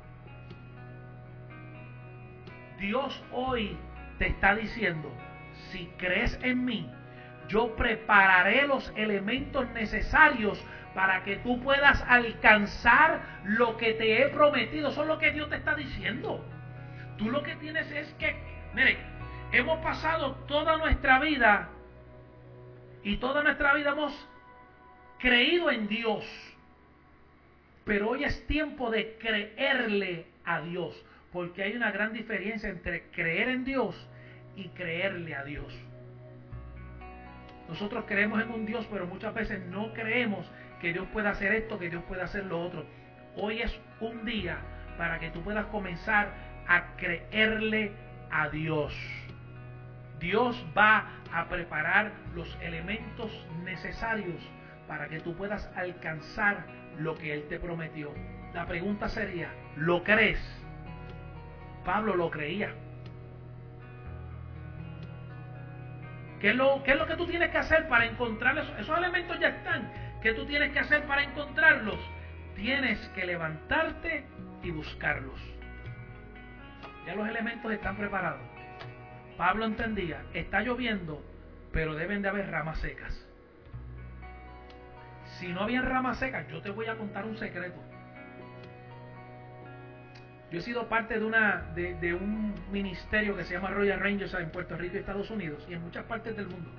Dios 2.79 3.23
hoy 3.31 3.77
te 4.17 4.27
está 4.27 4.55
diciendo, 4.55 5.11
si 5.71 5.85
crees 5.97 6.39
en 6.41 6.65
mí, 6.65 6.89
yo 7.47 7.75
prepararé 7.75 8.65
los 8.65 8.91
elementos 8.95 9.69
necesarios 9.71 10.63
para 10.93 11.23
que 11.23 11.37
tú 11.37 11.61
puedas 11.61 12.03
alcanzar 12.07 13.21
lo 13.43 13.77
que 13.77 13.93
te 13.93 14.21
he 14.21 14.29
prometido. 14.29 14.89
Eso 14.89 15.01
es 15.03 15.07
lo 15.07 15.19
que 15.19 15.31
Dios 15.31 15.49
te 15.49 15.57
está 15.57 15.75
diciendo. 15.75 16.43
Tú 17.21 17.29
lo 17.29 17.43
que 17.43 17.55
tienes 17.57 17.89
es 17.91 18.11
que, 18.13 18.35
mire, 18.73 18.97
hemos 19.51 19.77
pasado 19.83 20.33
toda 20.47 20.77
nuestra 20.77 21.19
vida 21.19 21.69
y 23.03 23.17
toda 23.17 23.43
nuestra 23.43 23.75
vida 23.75 23.91
hemos 23.91 24.27
creído 25.19 25.69
en 25.69 25.87
Dios. 25.87 26.25
Pero 27.85 28.09
hoy 28.09 28.23
es 28.23 28.47
tiempo 28.47 28.89
de 28.89 29.17
creerle 29.19 30.25
a 30.45 30.61
Dios, 30.61 30.99
porque 31.31 31.61
hay 31.61 31.75
una 31.75 31.91
gran 31.91 32.11
diferencia 32.11 32.69
entre 32.69 33.03
creer 33.11 33.49
en 33.49 33.65
Dios 33.65 34.09
y 34.55 34.69
creerle 34.69 35.35
a 35.35 35.43
Dios. 35.43 35.71
Nosotros 37.69 38.05
creemos 38.07 38.41
en 38.41 38.49
un 38.49 38.65
Dios, 38.65 38.87
pero 38.89 39.05
muchas 39.05 39.35
veces 39.35 39.63
no 39.67 39.93
creemos 39.93 40.49
que 40.79 40.91
Dios 40.91 41.07
pueda 41.13 41.29
hacer 41.29 41.53
esto, 41.53 41.77
que 41.77 41.91
Dios 41.91 42.03
pueda 42.05 42.23
hacer 42.23 42.45
lo 42.45 42.59
otro. 42.63 42.83
Hoy 43.35 43.61
es 43.61 43.79
un 43.99 44.25
día 44.25 44.57
para 44.97 45.19
que 45.19 45.29
tú 45.29 45.41
puedas 45.43 45.67
comenzar 45.67 46.50
a 46.67 46.95
creerle 46.97 47.91
a 48.31 48.49
Dios. 48.49 48.93
Dios 50.19 50.63
va 50.77 51.09
a 51.33 51.45
preparar 51.49 52.11
los 52.35 52.57
elementos 52.61 53.31
necesarios 53.63 54.41
para 54.87 55.07
que 55.07 55.19
tú 55.19 55.35
puedas 55.35 55.69
alcanzar 55.75 56.65
lo 56.99 57.15
que 57.15 57.33
Él 57.33 57.45
te 57.49 57.59
prometió. 57.59 58.13
La 58.53 58.65
pregunta 58.65 59.09
sería, 59.09 59.49
¿lo 59.77 60.03
crees? 60.03 60.39
Pablo 61.85 62.15
lo 62.15 62.29
creía. 62.29 62.73
¿Qué 66.39 66.49
es, 66.49 66.55
lo, 66.55 66.83
¿Qué 66.83 66.91
es 66.91 66.97
lo 66.97 67.05
que 67.05 67.15
tú 67.15 67.27
tienes 67.27 67.49
que 67.51 67.57
hacer 67.59 67.87
para 67.87 68.05
encontrar 68.05 68.57
esos, 68.57 68.79
esos 68.79 68.97
elementos? 68.97 69.39
Ya 69.39 69.49
están. 69.49 69.91
¿Qué 70.21 70.33
tú 70.33 70.45
tienes 70.45 70.71
que 70.71 70.79
hacer 70.79 71.03
para 71.03 71.23
encontrarlos? 71.23 71.99
Tienes 72.55 72.99
que 73.09 73.25
levantarte 73.25 74.25
y 74.63 74.71
buscarlos. 74.71 75.39
Ya 77.05 77.15
los 77.15 77.27
elementos 77.27 77.71
están 77.71 77.97
preparados. 77.97 78.41
Pablo 79.37 79.65
entendía, 79.65 80.21
está 80.33 80.61
lloviendo, 80.61 81.23
pero 81.71 81.95
deben 81.95 82.21
de 82.21 82.29
haber 82.29 82.51
ramas 82.51 82.79
secas. 82.79 83.27
Si 85.39 85.47
no 85.47 85.61
había 85.61 85.81
ramas 85.81 86.17
secas, 86.17 86.47
yo 86.49 86.61
te 86.61 86.69
voy 86.69 86.85
a 86.85 86.95
contar 86.95 87.25
un 87.25 87.37
secreto. 87.37 87.81
Yo 90.51 90.59
he 90.59 90.61
sido 90.61 90.89
parte 90.89 91.17
de, 91.17 91.25
una, 91.25 91.71
de, 91.73 92.13
un 92.13 92.53
ministerio 92.71 93.37
que 93.37 93.45
se 93.45 93.53
llama 93.53 93.69
Royal 93.69 94.01
Rangers 94.01 94.33
en 94.33 94.51
Puerto 94.51 94.75
Rico 94.75 94.97
y 94.97 94.99
Estados 94.99 95.31
Unidos 95.31 95.65
y 95.69 95.73
en 95.73 95.81
muchas 95.81 96.03
partes 96.03 96.35
del 96.35 96.47
mundo. 96.47 96.69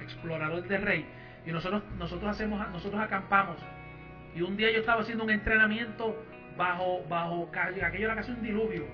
Explorador 0.00 0.62
del 0.68 0.80
Rey. 0.82 1.04
Y 1.44 1.50
nosotros, 1.50 1.82
nosotros, 1.98 2.30
hacemos, 2.30 2.66
nosotros 2.70 3.02
acampamos. 3.02 3.56
Y 4.34 4.42
un 4.42 4.56
día 4.56 4.70
yo 4.70 4.78
estaba 4.78 5.02
haciendo 5.02 5.24
un 5.24 5.30
entrenamiento 5.30 6.24
bajo, 6.56 7.04
bajo 7.08 7.50
aquello 7.52 8.06
era 8.06 8.14
casi 8.14 8.30
un 8.30 8.42
diluvio. 8.42 8.86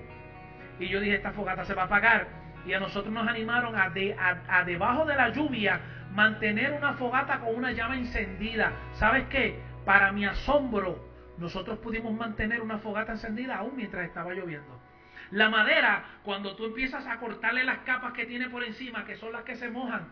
Y 0.81 0.89
yo 0.89 0.99
dije, 0.99 1.15
esta 1.15 1.31
fogata 1.31 1.63
se 1.63 1.75
va 1.75 1.83
a 1.83 1.85
apagar. 1.85 2.27
Y 2.65 2.73
a 2.73 2.79
nosotros 2.79 3.13
nos 3.13 3.27
animaron 3.27 3.75
a, 3.75 3.89
de, 3.89 4.15
a, 4.17 4.63
debajo 4.63 5.05
de 5.05 5.15
la 5.15 5.29
lluvia 5.29 5.79
mantener 6.11 6.73
una 6.73 6.93
fogata 6.93 7.39
con 7.39 7.55
una 7.55 7.71
llama 7.71 7.95
encendida. 7.95 8.71
¿Sabes 8.93 9.27
qué? 9.29 9.59
Para 9.85 10.11
mi 10.11 10.25
asombro, 10.25 11.07
nosotros 11.37 11.77
pudimos 11.79 12.13
mantener 12.13 12.61
una 12.61 12.79
fogata 12.79 13.11
encendida 13.11 13.57
aún 13.57 13.75
mientras 13.75 14.05
estaba 14.05 14.33
lloviendo. 14.33 14.81
La 15.29 15.49
madera, 15.49 16.03
cuando 16.23 16.55
tú 16.55 16.65
empiezas 16.65 17.05
a 17.05 17.17
cortarle 17.17 17.63
las 17.63 17.79
capas 17.79 18.13
que 18.13 18.25
tiene 18.25 18.49
por 18.49 18.63
encima, 18.63 19.05
que 19.05 19.17
son 19.17 19.31
las 19.31 19.43
que 19.43 19.55
se 19.55 19.69
mojan, 19.69 20.07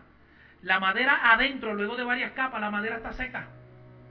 la 0.62 0.78
madera 0.78 1.32
adentro, 1.32 1.74
luego 1.74 1.96
de 1.96 2.04
varias 2.04 2.30
capas, 2.32 2.60
la 2.60 2.70
madera 2.70 2.96
está 2.96 3.12
seca. 3.12 3.48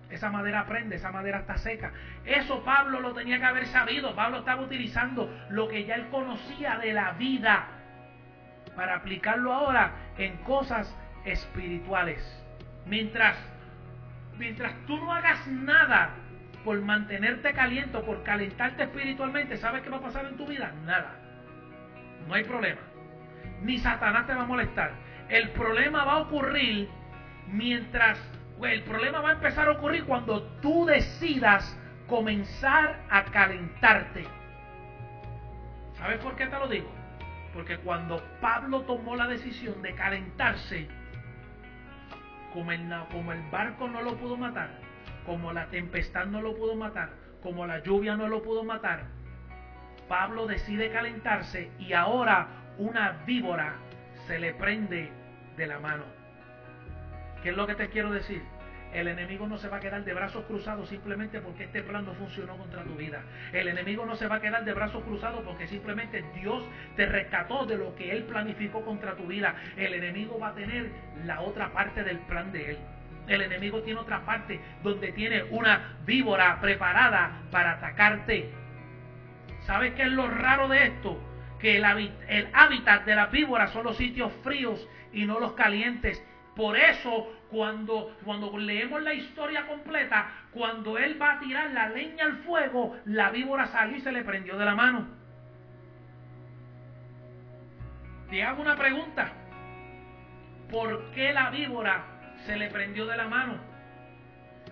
Esa 0.09 0.31
madera 0.31 0.65
prende, 0.65 0.95
esa 0.95 1.11
madera 1.11 1.39
está 1.39 1.57
seca. 1.57 1.91
Eso 2.25 2.63
Pablo 2.63 2.99
lo 2.99 3.13
tenía 3.13 3.39
que 3.39 3.45
haber 3.45 3.67
sabido. 3.67 4.15
Pablo 4.15 4.39
estaba 4.39 4.61
utilizando 4.61 5.31
lo 5.49 5.67
que 5.67 5.85
ya 5.85 5.95
él 5.95 6.07
conocía 6.09 6.77
de 6.79 6.93
la 6.93 7.11
vida 7.13 7.67
para 8.75 8.95
aplicarlo 8.95 9.53
ahora 9.53 9.91
en 10.17 10.37
cosas 10.37 10.95
espirituales. 11.25 12.19
Mientras, 12.85 13.37
mientras 14.37 14.73
tú 14.87 14.97
no 14.97 15.13
hagas 15.13 15.45
nada 15.47 16.11
por 16.63 16.81
mantenerte 16.81 17.53
caliente, 17.53 17.99
por 17.99 18.23
calentarte 18.23 18.83
espiritualmente, 18.83 19.57
¿sabes 19.57 19.83
qué 19.83 19.89
va 19.89 19.97
a 19.97 20.01
pasar 20.01 20.25
en 20.25 20.37
tu 20.37 20.47
vida? 20.47 20.73
Nada. 20.85 21.13
No 22.27 22.33
hay 22.33 22.43
problema. 22.43 22.81
Ni 23.61 23.77
Satanás 23.77 24.25
te 24.25 24.33
va 24.33 24.43
a 24.43 24.47
molestar. 24.47 24.91
El 25.29 25.49
problema 25.49 26.03
va 26.05 26.13
a 26.13 26.17
ocurrir 26.19 26.89
mientras... 27.47 28.19
El 28.67 28.83
problema 28.83 29.21
va 29.21 29.29
a 29.29 29.33
empezar 29.33 29.67
a 29.67 29.71
ocurrir 29.71 30.03
cuando 30.05 30.43
tú 30.61 30.85
decidas 30.85 31.77
comenzar 32.07 32.99
a 33.09 33.23
calentarte. 33.25 34.25
¿Sabes 35.97 36.19
por 36.19 36.35
qué 36.35 36.47
te 36.47 36.57
lo 36.57 36.67
digo? 36.67 36.89
Porque 37.53 37.77
cuando 37.77 38.21
Pablo 38.41 38.81
tomó 38.81 39.15
la 39.15 39.27
decisión 39.27 39.81
de 39.81 39.95
calentarse, 39.95 40.87
como 42.53 42.71
el, 42.71 42.81
como 43.11 43.31
el 43.31 43.41
barco 43.49 43.87
no 43.87 44.01
lo 44.01 44.17
pudo 44.17 44.37
matar, 44.37 44.69
como 45.25 45.53
la 45.53 45.67
tempestad 45.67 46.25
no 46.25 46.41
lo 46.41 46.55
pudo 46.55 46.75
matar, 46.75 47.09
como 47.41 47.65
la 47.65 47.79
lluvia 47.79 48.15
no 48.15 48.27
lo 48.27 48.41
pudo 48.43 48.63
matar, 48.63 49.05
Pablo 50.07 50.47
decide 50.47 50.91
calentarse 50.91 51.71
y 51.79 51.93
ahora 51.93 52.47
una 52.77 53.23
víbora 53.25 53.75
se 54.27 54.39
le 54.39 54.53
prende 54.53 55.11
de 55.55 55.67
la 55.67 55.79
mano. 55.79 56.18
¿Qué 57.43 57.49
es 57.49 57.55
lo 57.55 57.67
que 57.67 57.75
te 57.75 57.89
quiero 57.89 58.11
decir? 58.11 58.41
El 58.93 59.07
enemigo 59.07 59.47
no 59.47 59.57
se 59.59 59.69
va 59.69 59.77
a 59.77 59.79
quedar 59.79 60.03
de 60.03 60.13
brazos 60.13 60.45
cruzados 60.45 60.89
simplemente 60.89 61.39
porque 61.41 61.65
este 61.65 61.83
plan 61.83 62.05
no 62.05 62.13
funcionó 62.15 62.57
contra 62.57 62.83
tu 62.83 62.95
vida. 62.95 63.21
El 63.53 63.67
enemigo 63.67 64.05
no 64.05 64.15
se 64.15 64.27
va 64.27 64.37
a 64.37 64.41
quedar 64.41 64.65
de 64.65 64.73
brazos 64.73 65.03
cruzados 65.03 65.41
porque 65.43 65.67
simplemente 65.67 66.25
Dios 66.33 66.63
te 66.95 67.05
rescató 67.05 67.65
de 67.65 67.77
lo 67.77 67.95
que 67.95 68.11
Él 68.11 68.23
planificó 68.23 68.83
contra 68.83 69.15
tu 69.15 69.27
vida. 69.27 69.55
El 69.77 69.93
enemigo 69.93 70.39
va 70.39 70.49
a 70.49 70.55
tener 70.55 70.89
la 71.23 71.41
otra 71.41 71.71
parte 71.71 72.03
del 72.03 72.17
plan 72.19 72.51
de 72.51 72.71
Él. 72.71 72.77
El 73.27 73.43
enemigo 73.43 73.83
tiene 73.83 73.99
otra 73.99 74.25
parte 74.25 74.59
donde 74.81 75.11
tiene 75.11 75.43
una 75.43 75.99
víbora 76.05 76.59
preparada 76.59 77.43
para 77.51 77.73
atacarte. 77.73 78.49
¿Sabes 79.61 79.93
qué 79.93 80.03
es 80.03 80.11
lo 80.11 80.27
raro 80.27 80.67
de 80.67 80.87
esto? 80.87 81.21
Que 81.59 81.77
el, 81.77 82.11
el 82.27 82.49
hábitat 82.53 83.05
de 83.05 83.15
la 83.15 83.27
víbora 83.27 83.67
son 83.67 83.83
los 83.83 83.97
sitios 83.97 84.33
fríos 84.43 84.87
y 85.13 85.25
no 85.25 85.39
los 85.39 85.53
calientes. 85.53 86.23
Por 86.59 86.75
eso, 86.75 87.31
cuando, 87.49 88.17
cuando 88.25 88.57
leemos 88.57 89.01
la 89.01 89.13
historia 89.13 89.65
completa, 89.65 90.29
cuando 90.51 90.97
él 90.97 91.19
va 91.19 91.35
a 91.35 91.39
tirar 91.39 91.71
la 91.71 91.87
leña 91.87 92.25
al 92.25 92.35
fuego, 92.39 92.97
la 93.05 93.29
víbora 93.29 93.67
salió 93.67 93.95
y 93.95 94.01
se 94.01 94.11
le 94.11 94.25
prendió 94.25 94.57
de 94.57 94.65
la 94.65 94.75
mano. 94.75 95.07
Te 98.29 98.43
hago 98.43 98.61
una 98.61 98.75
pregunta. 98.75 99.31
¿Por 100.69 101.11
qué 101.11 101.31
la 101.31 101.49
víbora 101.49 102.03
se 102.45 102.57
le 102.57 102.69
prendió 102.69 103.05
de 103.05 103.15
la 103.15 103.29
mano. 103.29 103.53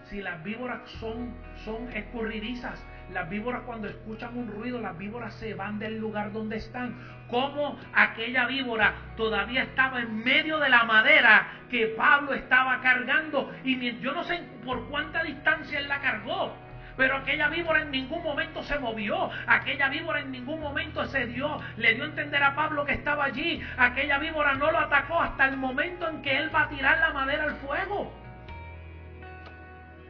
Si 0.09 0.21
las 0.21 0.43
víboras 0.43 0.89
son, 0.99 1.33
son 1.63 1.89
escurridizas, 1.95 2.85
las 3.13 3.29
víboras 3.29 3.61
cuando 3.61 3.87
escuchan 3.87 4.37
un 4.37 4.47
ruido, 4.47 4.79
las 4.79 4.97
víboras 4.97 5.33
se 5.35 5.53
van 5.53 5.79
del 5.79 5.97
lugar 5.97 6.31
donde 6.31 6.57
están. 6.57 6.95
Como 7.29 7.77
aquella 7.93 8.47
víbora 8.47 8.93
todavía 9.15 9.63
estaba 9.63 10.01
en 10.01 10.23
medio 10.23 10.59
de 10.59 10.69
la 10.69 10.83
madera 10.83 11.47
que 11.69 11.87
Pablo 11.87 12.33
estaba 12.33 12.81
cargando. 12.81 13.51
Y 13.63 13.99
yo 13.99 14.13
no 14.13 14.23
sé 14.23 14.43
por 14.63 14.87
cuánta 14.89 15.23
distancia 15.23 15.79
él 15.79 15.87
la 15.87 15.99
cargó. 15.99 16.55
Pero 16.97 17.17
aquella 17.17 17.47
víbora 17.49 17.83
en 17.83 17.91
ningún 17.91 18.23
momento 18.23 18.63
se 18.63 18.79
movió. 18.79 19.29
Aquella 19.45 19.87
víbora 19.87 20.19
en 20.19 20.31
ningún 20.31 20.59
momento 20.59 21.05
se 21.05 21.27
dio, 21.27 21.61
le 21.77 21.93
dio 21.93 22.03
a 22.03 22.07
entender 22.07 22.41
a 22.41 22.55
Pablo 22.55 22.85
que 22.85 22.93
estaba 22.93 23.25
allí. 23.25 23.61
Aquella 23.77 24.17
víbora 24.17 24.55
no 24.55 24.71
lo 24.71 24.79
atacó 24.79 25.21
hasta 25.21 25.45
el 25.45 25.57
momento 25.57 26.09
en 26.09 26.21
que 26.23 26.37
él 26.37 26.53
va 26.53 26.63
a 26.63 26.69
tirar 26.69 26.97
la 26.99 27.13
madera 27.13 27.43
al 27.43 27.55
fuego. 27.57 28.11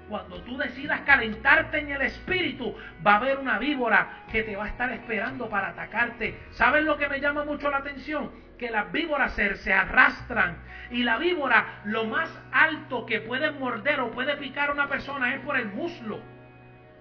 Cuando 0.10 0.42
tú 0.44 0.58
decidas 0.58 1.02
calentarte 1.02 1.80
en 1.80 1.92
el 1.92 2.02
espíritu, 2.02 2.76
va 3.06 3.14
a 3.14 3.18
haber 3.18 3.40
una 3.40 3.60
víbora 3.60 4.24
que 4.32 4.44
te 4.44 4.56
va 4.56 4.66
a 4.66 4.70
estar 4.70 4.92
esperando 4.92 5.50
para 5.50 5.70
atacarte. 5.70 6.40
¿Sabes 6.52 6.86
lo 6.86 6.98
que 6.98 7.10
me 7.10 7.20
llama 7.20 7.44
mucho 7.44 7.70
la 7.70 7.78
atención? 7.78 8.32
Que 8.58 8.72
las 8.72 8.90
víboras 8.92 9.34
se, 9.34 9.74
arrastran. 9.74 10.60
Y 10.92 11.04
la 11.04 11.18
víbora, 11.18 11.82
lo 11.84 12.06
más 12.06 12.30
alto 12.54 13.06
que 13.06 13.20
puede 13.20 13.52
morder 13.52 14.00
o 14.00 14.12
puede 14.12 14.38
picar 14.38 14.70
a 14.70 14.74
una 14.74 14.88
persona 14.88 15.36
es 15.36 15.42
por 15.42 15.58
el 15.58 15.68
muslo. 15.68 16.22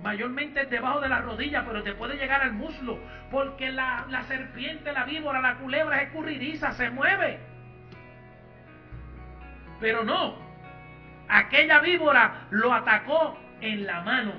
Mayormente 0.02 0.62
es 0.62 0.70
debajo 0.70 1.00
de 1.00 1.08
la 1.08 1.20
rodilla, 1.20 1.64
pero 1.64 1.84
te 1.84 1.94
puede 1.94 2.16
llegar 2.16 2.42
al 2.42 2.54
muslo. 2.54 2.98
Porque 3.30 3.70
la, 3.70 4.04
la 4.10 4.24
serpiente, 4.24 4.92
la 4.92 5.04
víbora, 5.04 5.40
la 5.40 5.58
culebra 5.58 6.02
es 6.02 6.08
escurridiza, 6.08 6.72
se 6.72 6.90
mueve. 6.90 7.38
Pero 9.78 10.02
no. 10.02 10.45
Aquella 11.28 11.80
víbora 11.80 12.46
lo 12.50 12.72
atacó 12.72 13.38
en 13.60 13.86
la 13.86 14.00
mano. 14.02 14.32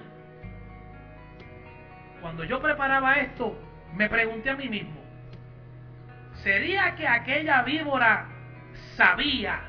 Cuando 2.21 2.43
yo 2.43 2.61
preparaba 2.61 3.15
esto, 3.15 3.57
me 3.93 4.09
pregunté 4.09 4.49
a 4.49 4.55
mí 4.55 4.69
mismo, 4.69 5.01
¿sería 6.43 6.95
que 6.95 7.07
aquella 7.07 7.61
víbora 7.63 8.27
sabía 8.95 9.61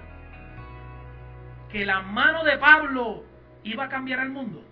que 1.70 1.84
la 1.84 2.00
mano 2.00 2.44
de 2.44 2.56
Pablo 2.58 3.24
iba 3.62 3.84
a 3.84 3.88
cambiar 3.88 4.20
el 4.20 4.30
mundo? 4.30 4.64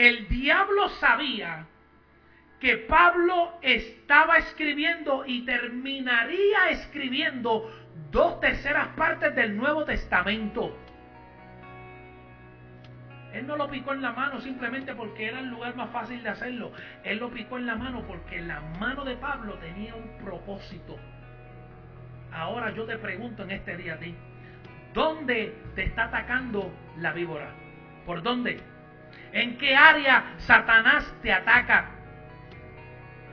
el 0.00 0.28
diablo 0.28 0.88
sabía 0.88 1.66
que 2.58 2.78
Pablo 2.78 3.52
estaba 3.60 4.38
escribiendo 4.38 5.24
y 5.26 5.44
terminaría 5.44 6.70
escribiendo 6.70 7.70
dos 8.10 8.40
terceras 8.40 8.88
partes 8.96 9.34
del 9.34 9.56
Nuevo 9.56 9.84
Testamento. 9.84 10.76
Él 13.32 13.46
no 13.46 13.56
lo 13.56 13.70
picó 13.70 13.92
en 13.92 14.02
la 14.02 14.12
mano 14.12 14.40
simplemente 14.40 14.94
porque 14.94 15.28
era 15.28 15.38
el 15.38 15.48
lugar 15.48 15.76
más 15.76 15.90
fácil 15.90 16.22
de 16.22 16.30
hacerlo. 16.30 16.72
Él 17.04 17.18
lo 17.18 17.30
picó 17.30 17.58
en 17.58 17.66
la 17.66 17.76
mano 17.76 18.02
porque 18.06 18.40
la 18.40 18.60
mano 18.60 19.04
de 19.04 19.16
Pablo 19.16 19.54
tenía 19.54 19.94
un 19.94 20.24
propósito. 20.24 20.98
Ahora 22.32 22.70
yo 22.72 22.84
te 22.86 22.98
pregunto 22.98 23.44
en 23.44 23.52
este 23.52 23.76
día 23.76 23.94
a 23.94 23.98
ti, 23.98 24.14
¿dónde 24.92 25.56
te 25.74 25.84
está 25.84 26.04
atacando 26.04 26.72
la 26.96 27.12
víbora? 27.12 27.50
¿Por 28.04 28.22
dónde? 28.22 28.60
¿En 29.32 29.58
qué 29.58 29.76
área 29.76 30.34
Satanás 30.38 31.12
te 31.22 31.32
ataca? 31.32 31.90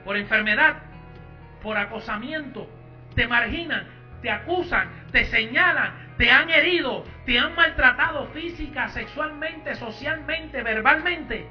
¿Por 0.06 0.16
enfermedad? 0.16 0.78
¿Por 1.62 1.76
acosamiento? 1.78 2.70
¿Te 3.16 3.28
marginan? 3.28 3.97
¿Te 4.22 4.30
acusan? 4.30 4.90
¿Te 5.12 5.26
señalan? 5.26 6.16
¿Te 6.18 6.32
han 6.32 6.50
herido? 6.50 7.04
¿Te 7.26 7.38
han 7.38 7.56
maltratado 7.56 8.28
física, 8.28 8.88
sexualmente, 8.90 9.76
socialmente, 9.76 10.64
verbalmente? 10.64 11.48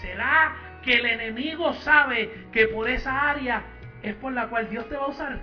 ¿Será 0.00 0.54
que 0.82 0.94
el 0.94 1.06
enemigo 1.06 1.72
sabe 1.74 2.46
que 2.52 2.68
por 2.68 2.88
esa 2.88 3.30
área 3.30 3.62
es 4.02 4.14
por 4.14 4.32
la 4.32 4.46
cual 4.48 4.68
Dios 4.70 4.88
te 4.88 4.96
va 4.96 5.04
a 5.04 5.08
usar? 5.08 5.38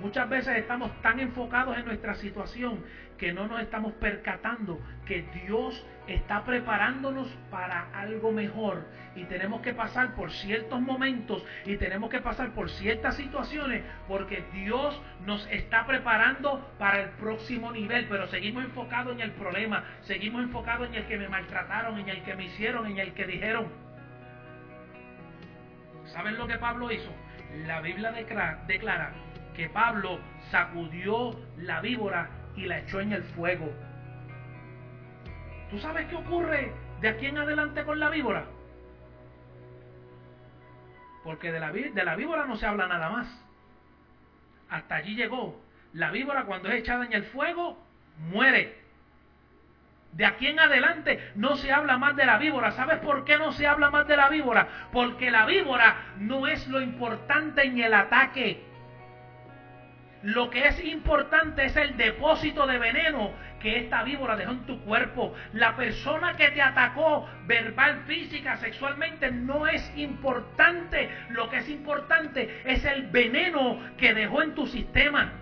Muchas 0.00 0.28
veces 0.28 0.58
estamos 0.58 0.90
tan 1.00 1.20
enfocados 1.20 1.78
en 1.78 1.86
nuestra 1.86 2.14
situación 2.14 2.84
que 3.18 3.32
no 3.32 3.46
nos 3.46 3.60
estamos 3.60 3.92
percatando 3.94 4.80
que 5.06 5.22
Dios 5.46 5.86
está 6.06 6.44
preparándonos 6.44 7.28
para 7.50 7.90
algo 7.92 8.32
mejor 8.32 8.86
y 9.14 9.24
tenemos 9.24 9.60
que 9.62 9.74
pasar 9.74 10.14
por 10.14 10.30
ciertos 10.30 10.80
momentos 10.80 11.44
y 11.64 11.76
tenemos 11.76 12.10
que 12.10 12.20
pasar 12.20 12.50
por 12.52 12.70
ciertas 12.70 13.16
situaciones 13.16 13.82
porque 14.06 14.44
Dios 14.52 15.00
nos 15.24 15.46
está 15.48 15.86
preparando 15.86 16.70
para 16.78 17.00
el 17.00 17.08
próximo 17.10 17.72
nivel, 17.72 18.06
pero 18.08 18.26
seguimos 18.28 18.64
enfocados 18.64 19.14
en 19.14 19.20
el 19.20 19.32
problema, 19.32 19.84
seguimos 20.02 20.42
enfocados 20.42 20.88
en 20.88 20.94
el 20.94 21.06
que 21.06 21.18
me 21.18 21.28
maltrataron, 21.28 21.98
en 21.98 22.08
el 22.08 22.22
que 22.22 22.36
me 22.36 22.44
hicieron, 22.44 22.86
en 22.86 22.98
el 22.98 23.14
que 23.14 23.26
dijeron. 23.26 23.68
¿Saben 26.06 26.36
lo 26.36 26.46
que 26.46 26.56
Pablo 26.58 26.90
hizo? 26.92 27.10
La 27.66 27.80
Biblia 27.80 28.12
declara 28.12 29.12
que 29.56 29.68
Pablo 29.70 30.20
sacudió 30.50 31.30
la 31.56 31.80
víbora 31.80 32.28
y 32.56 32.66
la 32.66 32.78
echó 32.78 33.00
en 33.00 33.12
el 33.12 33.22
fuego. 33.22 33.70
¿Tú 35.70 35.78
sabes 35.78 36.06
qué 36.06 36.16
ocurre 36.16 36.72
de 37.00 37.08
aquí 37.08 37.26
en 37.26 37.38
adelante 37.38 37.84
con 37.84 38.00
la 38.00 38.08
víbora? 38.10 38.44
Porque 41.24 41.52
de 41.52 41.60
la, 41.60 41.72
de 41.72 42.04
la 42.04 42.16
víbora 42.16 42.46
no 42.46 42.56
se 42.56 42.66
habla 42.66 42.86
nada 42.86 43.10
más. 43.10 43.44
Hasta 44.70 44.96
allí 44.96 45.14
llegó. 45.14 45.60
La 45.92 46.10
víbora 46.10 46.44
cuando 46.44 46.68
es 46.68 46.76
echada 46.76 47.04
en 47.04 47.12
el 47.12 47.24
fuego, 47.24 47.78
muere. 48.30 48.86
De 50.12 50.24
aquí 50.24 50.46
en 50.46 50.58
adelante 50.58 51.32
no 51.34 51.56
se 51.56 51.72
habla 51.72 51.98
más 51.98 52.16
de 52.16 52.24
la 52.24 52.38
víbora. 52.38 52.70
¿Sabes 52.72 52.98
por 53.00 53.24
qué 53.24 53.38
no 53.38 53.52
se 53.52 53.66
habla 53.66 53.90
más 53.90 54.06
de 54.06 54.16
la 54.16 54.28
víbora? 54.28 54.88
Porque 54.92 55.30
la 55.30 55.46
víbora 55.46 56.14
no 56.18 56.46
es 56.46 56.66
lo 56.68 56.80
importante 56.80 57.64
en 57.64 57.80
el 57.80 57.92
ataque. 57.92 58.64
Lo 60.22 60.50
que 60.50 60.66
es 60.66 60.82
importante 60.82 61.66
es 61.66 61.76
el 61.76 61.96
depósito 61.96 62.66
de 62.66 62.78
veneno 62.78 63.32
que 63.60 63.78
esta 63.78 64.02
víbora 64.02 64.36
dejó 64.36 64.52
en 64.52 64.66
tu 64.66 64.80
cuerpo. 64.80 65.34
La 65.52 65.76
persona 65.76 66.36
que 66.36 66.48
te 66.48 66.62
atacó 66.62 67.28
verbal, 67.46 68.02
física, 68.06 68.56
sexualmente 68.56 69.30
no 69.30 69.66
es 69.66 69.92
importante. 69.96 71.10
Lo 71.30 71.48
que 71.50 71.58
es 71.58 71.68
importante 71.68 72.62
es 72.64 72.84
el 72.84 73.08
veneno 73.08 73.78
que 73.98 74.14
dejó 74.14 74.42
en 74.42 74.54
tu 74.54 74.66
sistema. 74.66 75.32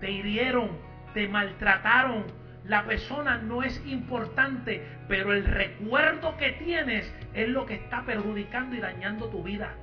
Te 0.00 0.10
hirieron, 0.10 0.78
te 1.14 1.28
maltrataron. 1.28 2.24
La 2.64 2.84
persona 2.84 3.36
no 3.38 3.62
es 3.62 3.82
importante, 3.86 4.82
pero 5.06 5.32
el 5.34 5.44
recuerdo 5.44 6.36
que 6.38 6.52
tienes 6.52 7.14
es 7.34 7.48
lo 7.48 7.66
que 7.66 7.74
está 7.74 8.02
perjudicando 8.04 8.74
y 8.74 8.80
dañando 8.80 9.28
tu 9.28 9.42
vida. 9.42 9.74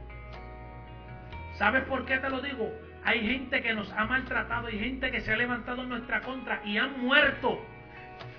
¿Sabes 1.62 1.84
por 1.84 2.06
qué 2.06 2.18
te 2.18 2.28
lo 2.28 2.42
digo? 2.42 2.74
Hay 3.04 3.20
gente 3.20 3.62
que 3.62 3.76
nos 3.76 3.92
ha 3.92 4.06
maltratado, 4.06 4.66
hay 4.66 4.80
gente 4.80 5.12
que 5.12 5.22
se 5.22 5.32
ha 5.32 5.38
levantado 5.38 5.84
en 5.84 5.90
nuestra 5.90 6.22
contra 6.22 6.60
y 6.66 6.80
han 6.80 7.00
muerto. 7.00 7.64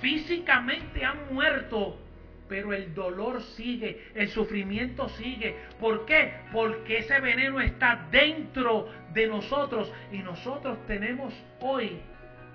Físicamente 0.00 1.04
han 1.04 1.32
muerto, 1.32 2.00
pero 2.48 2.72
el 2.72 2.92
dolor 2.96 3.40
sigue, 3.40 4.10
el 4.16 4.28
sufrimiento 4.28 5.08
sigue. 5.10 5.54
¿Por 5.78 6.04
qué? 6.04 6.34
Porque 6.52 6.98
ese 6.98 7.20
veneno 7.20 7.60
está 7.60 8.08
dentro 8.10 8.90
de 9.14 9.28
nosotros 9.28 9.92
y 10.10 10.18
nosotros 10.18 10.84
tenemos 10.88 11.32
hoy 11.60 12.00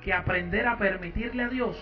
que 0.04 0.12
aprender 0.12 0.68
a 0.68 0.78
permitirle 0.78 1.44
a 1.44 1.48
Dios 1.48 1.82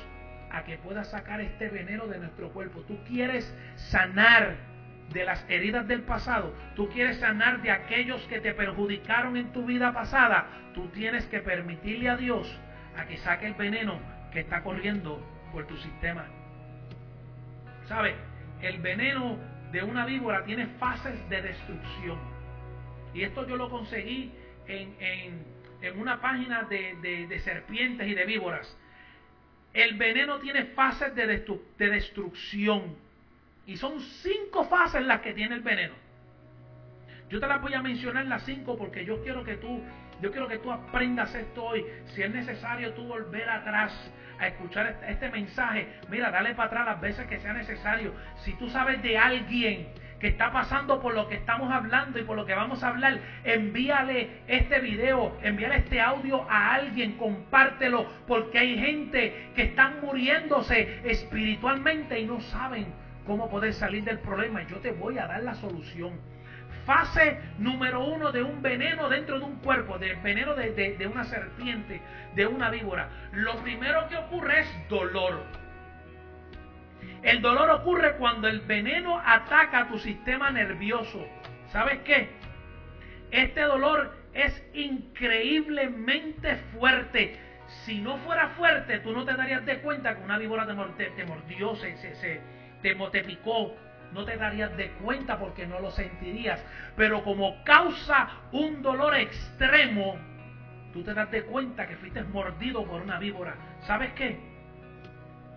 a 0.52 0.64
que 0.64 0.78
pueda 0.78 1.04
sacar 1.06 1.42
este 1.42 1.70
veneno 1.70 2.06
de 2.06 2.20
nuestro 2.20 2.50
cuerpo. 2.50 2.82
Tú 2.82 3.00
quieres 3.08 3.52
sanar 3.78 4.75
de 5.10 5.24
las 5.24 5.46
heridas 5.50 5.88
del 5.88 6.02
pasado, 6.02 6.54
tú 6.76 6.90
quieres 6.90 7.20
sanar 7.20 7.62
de 7.62 7.72
aquellos 7.72 8.22
que 8.28 8.42
te 8.42 8.54
perjudicaron 8.54 9.38
en 9.38 9.52
tu 9.54 9.66
vida 9.66 9.94
pasada, 9.94 10.48
tú 10.74 10.88
tienes 10.90 11.26
que 11.28 11.40
permitirle 11.40 12.10
a 12.10 12.18
Dios 12.18 12.60
a 12.98 13.06
que 13.06 13.18
saque 13.18 13.48
el 13.48 13.54
veneno 13.54 14.00
que 14.32 14.42
está 14.42 14.62
corriendo 14.64 15.22
por 15.52 15.66
tu 15.68 15.78
sistema. 15.78 16.26
¿Sabe? 17.88 18.16
El 18.62 18.80
veneno 18.80 19.38
de 19.72 19.84
una 19.84 20.06
víbora 20.06 20.44
tiene 20.44 20.68
fases 20.80 21.30
de 21.30 21.42
destrucción. 21.42 22.20
Y 23.14 23.24
esto 23.24 23.48
yo 23.48 23.56
lo 23.56 23.70
conseguí 23.70 24.32
en, 24.68 24.96
en, 25.00 26.00
una 26.00 26.20
página 26.20 26.64
de, 26.64 27.28
de, 27.30 27.40
serpientes 27.40 28.08
y 28.08 28.16
de 28.16 28.26
víboras. 28.26 28.78
El 29.74 29.96
veneno 29.96 30.40
tiene 30.40 30.66
fases 30.66 31.14
de 31.16 31.90
destrucción. 31.90 32.96
Y 33.66 33.78
son 33.78 34.00
cinco 34.00 34.66
fases 34.66 35.04
las 35.04 35.22
que 35.22 35.34
tiene 35.34 35.56
el 35.56 35.62
veneno. 35.62 35.94
Yo 37.30 37.40
te 37.40 37.48
las 37.48 37.62
voy 37.62 37.74
a 37.74 37.82
mencionar 37.82 38.26
las 38.26 38.44
cinco 38.44 38.78
porque 38.78 39.04
yo 39.04 39.24
quiero 39.24 39.44
que 39.44 39.56
tú, 39.56 39.82
yo 40.22 40.32
quiero 40.32 40.48
que 40.48 40.60
tú 40.60 40.72
aprendas 40.72 41.34
esto 41.34 41.64
hoy. 41.64 41.84
Si 42.14 42.22
es 42.22 42.32
necesario 42.32 42.94
tú 42.94 43.08
volver 43.08 43.50
atrás 43.50 43.92
a 44.40 44.48
escuchar 44.48 44.88
este, 44.88 45.12
este 45.12 45.30
mensaje, 45.32 45.88
mira, 46.10 46.30
dale 46.30 46.54
para 46.54 46.68
atrás 46.68 46.86
las 46.86 47.02
veces 47.02 47.26
que 47.26 47.40
sea 47.40 47.54
necesario. 47.54 48.14
Si 48.44 48.54
tú 48.54 48.70
sabes 48.70 49.02
de 49.02 49.18
alguien 49.18 49.88
que 50.20 50.28
está 50.28 50.52
pasando 50.52 51.02
por 51.02 51.16
lo 51.16 51.28
que 51.28 51.36
estamos 51.36 51.72
hablando 51.72 52.20
y 52.20 52.24
por 52.24 52.38
lo 52.38 52.46
que 52.46 52.54
vamos 52.54 52.84
a 52.84 52.90
hablar, 52.90 53.20
envíale 53.44 54.42
este 54.48 54.80
video, 54.80 55.38
envíale 55.42 55.78
este 55.78 56.00
audio 56.00 56.50
a 56.50 56.76
alguien, 56.76 57.18
compártelo, 57.18 58.06
porque 58.28 58.60
hay 58.60 58.78
gente 58.78 59.52
que 59.56 59.64
están 59.64 60.00
muriéndose 60.02 61.02
espiritualmente 61.04 62.20
y 62.20 62.26
no 62.28 62.40
saben 62.40 63.05
cómo 63.26 63.50
poder 63.50 63.74
salir 63.74 64.04
del 64.04 64.20
problema. 64.20 64.64
Yo 64.64 64.78
te 64.78 64.92
voy 64.92 65.18
a 65.18 65.28
dar 65.28 65.44
la 65.44 65.56
solución. 65.56 66.20
Fase 66.86 67.40
número 67.58 68.06
uno 68.06 68.32
de 68.32 68.44
un 68.44 68.62
veneno 68.62 69.10
dentro 69.10 69.40
de 69.40 69.46
un 69.46 69.56
cuerpo, 69.58 69.98
del 69.98 70.18
veneno 70.18 70.54
de, 70.54 71.10
una 71.12 71.24
serpiente, 71.24 72.00
de 72.36 72.46
una 72.46 72.70
víbora. 72.70 73.10
Lo 73.34 73.56
primero 73.64 74.08
que 74.08 74.18
ocurre 74.18 74.60
es 74.60 74.90
dolor. 74.90 75.44
El 77.24 77.42
dolor 77.42 77.72
ocurre 77.72 78.18
cuando 78.18 78.48
el 78.48 78.62
veneno 78.62 79.20
ataca 79.26 79.88
tu 79.88 79.98
sistema 79.98 80.52
nervioso. 80.52 81.28
¿Sabes 81.70 82.00
qué? 82.06 82.30
Este 83.32 83.62
dolor 83.62 84.16
es 84.34 84.64
increíblemente 84.76 86.58
fuerte. 86.78 87.40
Si 87.84 88.00
no 88.00 88.18
fuera 88.18 88.50
fuerte, 88.50 89.00
tú 89.00 89.12
no 89.12 89.26
te 89.26 89.34
darías 89.34 89.66
de 89.66 89.80
cuenta 89.80 90.16
que 90.16 90.24
una 90.24 90.38
víbora 90.38 90.68
te, 90.68 91.26
mordió, 91.26 91.76
se, 91.76 91.98
se, 91.98 92.42
te, 93.12 93.24
picó, 93.24 93.76
no 94.14 94.26
te 94.26 94.38
darías 94.38 94.76
de 94.78 94.92
cuenta 94.92 95.40
porque 95.40 95.66
no 95.66 95.80
lo 95.80 95.92
sentirías. 95.92 96.64
Pero 96.96 97.24
como 97.24 97.64
causa 97.64 98.30
un 98.52 98.82
dolor 98.82 99.16
extremo, 99.16 100.18
tú 100.94 101.04
te 101.04 101.14
das 101.14 101.32
de 101.32 101.44
cuenta 101.44 101.88
que 101.88 101.96
fuiste 101.98 102.24
mordido 102.24 102.86
por 102.86 103.02
una 103.02 103.18
víbora. 103.18 103.56
¿Sabes 103.82 104.14
qué? 104.14 104.40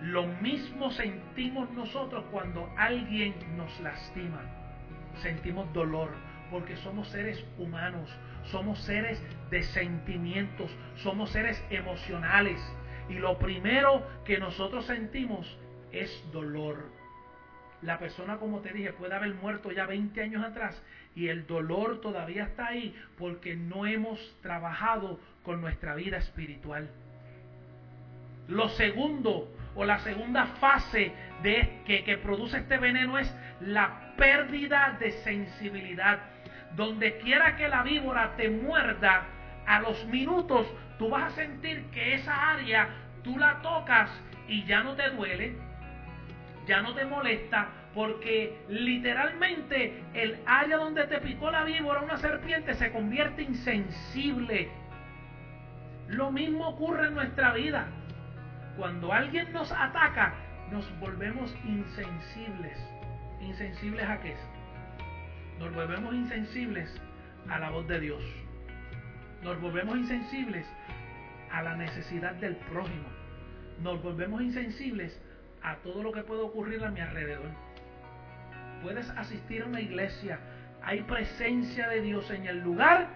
Lo 0.00 0.26
mismo 0.26 0.90
sentimos 0.92 1.70
nosotros 1.72 2.24
cuando 2.30 2.72
alguien 2.76 3.34
nos 3.56 3.78
lastima. 3.80 4.40
Sentimos 5.16 5.72
dolor 5.72 6.10
porque 6.50 6.76
somos 6.78 7.08
seres 7.08 7.44
humanos, 7.58 8.08
somos 8.44 8.78
seres 8.80 9.22
de 9.50 9.62
sentimientos, 9.62 10.70
somos 10.96 11.30
seres 11.30 11.62
emocionales. 11.70 12.60
Y 13.08 13.14
lo 13.14 13.38
primero 13.38 14.06
que 14.24 14.38
nosotros 14.38 14.86
sentimos 14.86 15.58
es 15.92 16.24
dolor. 16.32 16.97
La 17.82 17.98
persona, 17.98 18.38
como 18.38 18.60
te 18.60 18.72
dije, 18.72 18.92
puede 18.92 19.14
haber 19.14 19.34
muerto 19.34 19.70
ya 19.70 19.86
20 19.86 20.20
años 20.20 20.44
atrás 20.44 20.82
y 21.14 21.28
el 21.28 21.46
dolor 21.46 22.00
todavía 22.00 22.44
está 22.44 22.68
ahí 22.68 22.94
porque 23.16 23.54
no 23.54 23.86
hemos 23.86 24.18
trabajado 24.42 25.20
con 25.44 25.60
nuestra 25.60 25.94
vida 25.94 26.16
espiritual. 26.16 26.88
Lo 28.48 28.68
segundo 28.70 29.54
o 29.74 29.84
la 29.84 29.98
segunda 30.00 30.46
fase 30.60 31.12
de 31.42 31.82
que, 31.86 32.02
que 32.02 32.18
produce 32.18 32.58
este 32.58 32.78
veneno 32.78 33.18
es 33.18 33.32
la 33.60 34.14
pérdida 34.16 34.96
de 34.98 35.12
sensibilidad. 35.22 36.18
Donde 36.74 37.18
quiera 37.18 37.56
que 37.56 37.68
la 37.68 37.82
víbora 37.82 38.34
te 38.36 38.48
muerda, 38.50 39.26
a 39.66 39.80
los 39.80 40.04
minutos 40.06 40.66
tú 40.98 41.10
vas 41.10 41.32
a 41.32 41.36
sentir 41.36 41.84
que 41.92 42.14
esa 42.14 42.50
área 42.50 42.88
tú 43.22 43.38
la 43.38 43.60
tocas 43.60 44.10
y 44.48 44.64
ya 44.64 44.82
no 44.82 44.94
te 44.94 45.10
duele, 45.10 45.56
ya 46.68 46.82
no 46.82 46.94
te 46.94 47.04
molesta, 47.06 47.68
porque 47.94 48.60
literalmente 48.68 50.04
el 50.12 50.38
área 50.46 50.76
donde 50.76 51.06
te 51.06 51.18
picó 51.18 51.50
la 51.50 51.64
víbora, 51.64 52.02
una 52.02 52.18
serpiente, 52.18 52.74
se 52.74 52.92
convierte 52.92 53.42
insensible. 53.42 54.68
Lo 56.08 56.30
mismo 56.30 56.68
ocurre 56.68 57.08
en 57.08 57.14
nuestra 57.14 57.54
vida. 57.54 57.88
Cuando 58.76 59.12
alguien 59.12 59.52
nos 59.52 59.72
ataca, 59.72 60.34
nos 60.70 60.86
volvemos 61.00 61.56
insensibles. 61.64 62.78
¿Insensibles 63.40 64.08
a 64.08 64.20
qué? 64.20 64.36
Nos 65.58 65.74
volvemos 65.74 66.14
insensibles 66.14 67.00
a 67.48 67.58
la 67.58 67.70
voz 67.70 67.88
de 67.88 67.98
Dios. 67.98 68.22
Nos 69.42 69.58
volvemos 69.60 69.96
insensibles 69.96 70.66
a 71.50 71.62
la 71.62 71.76
necesidad 71.76 72.34
del 72.34 72.56
prójimo. 72.56 73.08
Nos 73.82 74.02
volvemos 74.02 74.42
insensibles 74.42 75.18
a 75.62 75.76
todo 75.76 76.02
lo 76.02 76.12
que 76.12 76.22
puede 76.22 76.42
ocurrir 76.42 76.84
a 76.84 76.90
mi 76.90 77.00
alrededor. 77.00 77.50
Puedes 78.82 79.08
asistir 79.10 79.62
a 79.62 79.66
una 79.66 79.80
iglesia, 79.80 80.38
hay 80.82 81.02
presencia 81.02 81.88
de 81.88 82.00
Dios 82.00 82.30
en 82.30 82.46
el 82.46 82.60
lugar 82.60 83.08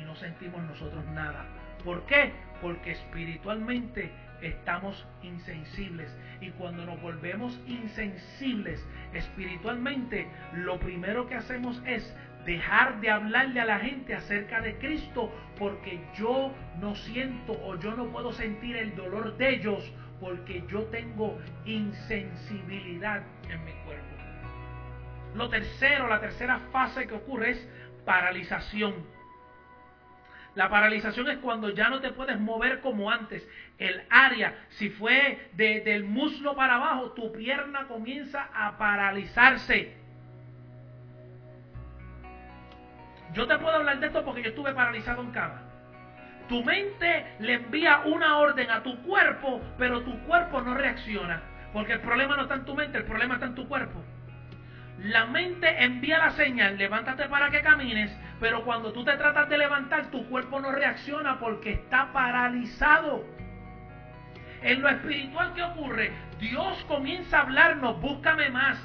y 0.00 0.04
no 0.04 0.14
sentimos 0.16 0.62
nosotros 0.62 1.04
nada. 1.06 1.46
¿Por 1.84 2.06
qué? 2.06 2.32
Porque 2.60 2.92
espiritualmente 2.92 4.10
estamos 4.40 5.06
insensibles. 5.22 6.14
Y 6.40 6.50
cuando 6.50 6.84
nos 6.86 7.00
volvemos 7.00 7.60
insensibles 7.66 8.86
espiritualmente, 9.12 10.28
lo 10.54 10.78
primero 10.78 11.26
que 11.26 11.34
hacemos 11.34 11.82
es 11.86 12.14
dejar 12.44 13.00
de 13.00 13.10
hablarle 13.10 13.60
a 13.60 13.64
la 13.64 13.78
gente 13.78 14.14
acerca 14.14 14.60
de 14.60 14.76
Cristo 14.76 15.32
porque 15.58 16.00
yo 16.14 16.52
no 16.78 16.94
siento 16.94 17.52
o 17.64 17.76
yo 17.76 17.94
no 17.94 18.06
puedo 18.08 18.32
sentir 18.32 18.76
el 18.76 18.94
dolor 18.96 19.36
de 19.36 19.54
ellos 19.54 19.92
porque 20.24 20.64
yo 20.68 20.84
tengo 20.84 21.38
insensibilidad 21.66 23.22
en 23.50 23.62
mi 23.62 23.72
cuerpo. 23.84 24.06
Lo 25.34 25.50
tercero, 25.50 26.08
la 26.08 26.18
tercera 26.18 26.60
fase 26.72 27.06
que 27.06 27.12
ocurre 27.12 27.50
es 27.50 27.68
paralización. 28.06 28.94
La 30.54 30.70
paralización 30.70 31.28
es 31.28 31.36
cuando 31.38 31.68
ya 31.68 31.90
no 31.90 32.00
te 32.00 32.10
puedes 32.10 32.40
mover 32.40 32.80
como 32.80 33.10
antes. 33.10 33.46
El 33.76 34.02
área, 34.08 34.56
si 34.70 34.88
fue 34.88 35.50
del 35.52 36.04
muslo 36.04 36.56
para 36.56 36.76
abajo, 36.76 37.10
tu 37.10 37.30
pierna 37.30 37.86
comienza 37.86 38.48
a 38.54 38.78
paralizarse. 38.78 39.94
Yo 43.34 43.46
te 43.46 43.58
puedo 43.58 43.76
hablar 43.76 44.00
de 44.00 44.06
esto 44.06 44.24
porque 44.24 44.42
yo 44.42 44.48
estuve 44.48 44.72
paralizado 44.72 45.20
en 45.20 45.32
cama. 45.32 45.73
Tu 46.48 46.62
mente 46.62 47.36
le 47.40 47.54
envía 47.54 48.00
una 48.04 48.38
orden 48.38 48.70
a 48.70 48.82
tu 48.82 49.00
cuerpo, 49.02 49.62
pero 49.78 50.02
tu 50.02 50.18
cuerpo 50.26 50.60
no 50.60 50.74
reacciona. 50.74 51.42
Porque 51.72 51.94
el 51.94 52.00
problema 52.00 52.36
no 52.36 52.42
está 52.42 52.54
en 52.54 52.64
tu 52.64 52.74
mente, 52.74 52.98
el 52.98 53.04
problema 53.04 53.34
está 53.34 53.46
en 53.46 53.54
tu 53.54 53.66
cuerpo. 53.66 54.02
La 54.98 55.26
mente 55.26 55.84
envía 55.84 56.18
la 56.18 56.30
señal, 56.30 56.78
levántate 56.78 57.28
para 57.28 57.50
que 57.50 57.62
camines, 57.62 58.16
pero 58.40 58.64
cuando 58.64 58.92
tú 58.92 59.04
te 59.04 59.16
tratas 59.16 59.48
de 59.48 59.58
levantar, 59.58 60.06
tu 60.10 60.26
cuerpo 60.28 60.60
no 60.60 60.70
reacciona 60.70 61.38
porque 61.40 61.72
está 61.72 62.12
paralizado. 62.12 63.24
En 64.62 64.80
lo 64.80 64.88
espiritual, 64.88 65.52
¿qué 65.54 65.62
ocurre? 65.62 66.12
Dios 66.38 66.82
comienza 66.84 67.38
a 67.38 67.42
hablarnos, 67.42 68.00
búscame 68.00 68.48
más, 68.50 68.78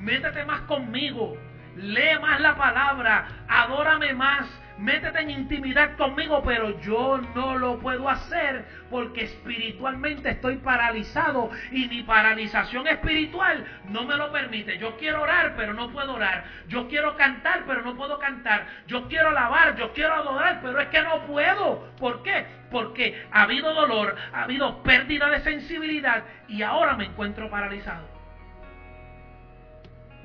métete 0.00 0.44
más 0.44 0.60
conmigo, 0.62 1.36
lee 1.76 2.18
más 2.20 2.40
la 2.40 2.56
palabra, 2.56 3.26
adórame 3.48 4.14
más, 4.14 4.48
métete 4.78 5.20
en 5.20 5.30
intimidad 5.30 5.96
conmigo, 5.96 6.42
pero 6.42 6.80
yo 6.80 7.18
no 7.34 7.56
lo 7.56 7.78
puedo 7.78 8.08
hacer 8.08 8.64
porque 8.90 9.24
espiritualmente 9.24 10.30
estoy 10.30 10.56
paralizado 10.56 11.50
y 11.70 11.88
mi 11.88 12.02
paralización 12.02 12.86
espiritual 12.86 13.64
no 13.88 14.04
me 14.04 14.16
lo 14.16 14.32
permite. 14.32 14.78
Yo 14.78 14.96
quiero 14.96 15.22
orar, 15.22 15.54
pero 15.56 15.74
no 15.74 15.90
puedo 15.90 16.14
orar. 16.14 16.44
Yo 16.68 16.88
quiero 16.88 17.16
cantar, 17.16 17.64
pero 17.66 17.82
no 17.82 17.96
puedo 17.96 18.18
cantar. 18.18 18.66
Yo 18.86 19.08
quiero 19.08 19.28
alabar, 19.28 19.76
yo 19.76 19.92
quiero 19.92 20.14
adorar, 20.14 20.60
pero 20.62 20.80
es 20.80 20.88
que 20.88 21.02
no 21.02 21.26
puedo. 21.26 21.92
¿Por 21.98 22.22
qué? 22.22 22.46
Porque 22.70 23.26
ha 23.30 23.42
habido 23.42 23.72
dolor, 23.74 24.16
ha 24.32 24.42
habido 24.42 24.82
pérdida 24.82 25.28
de 25.30 25.40
sensibilidad 25.40 26.24
y 26.48 26.62
ahora 26.62 26.96
me 26.96 27.06
encuentro 27.06 27.50
paralizado. 27.50 28.06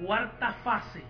Cuarta 0.03 0.53
fase, 0.63 1.03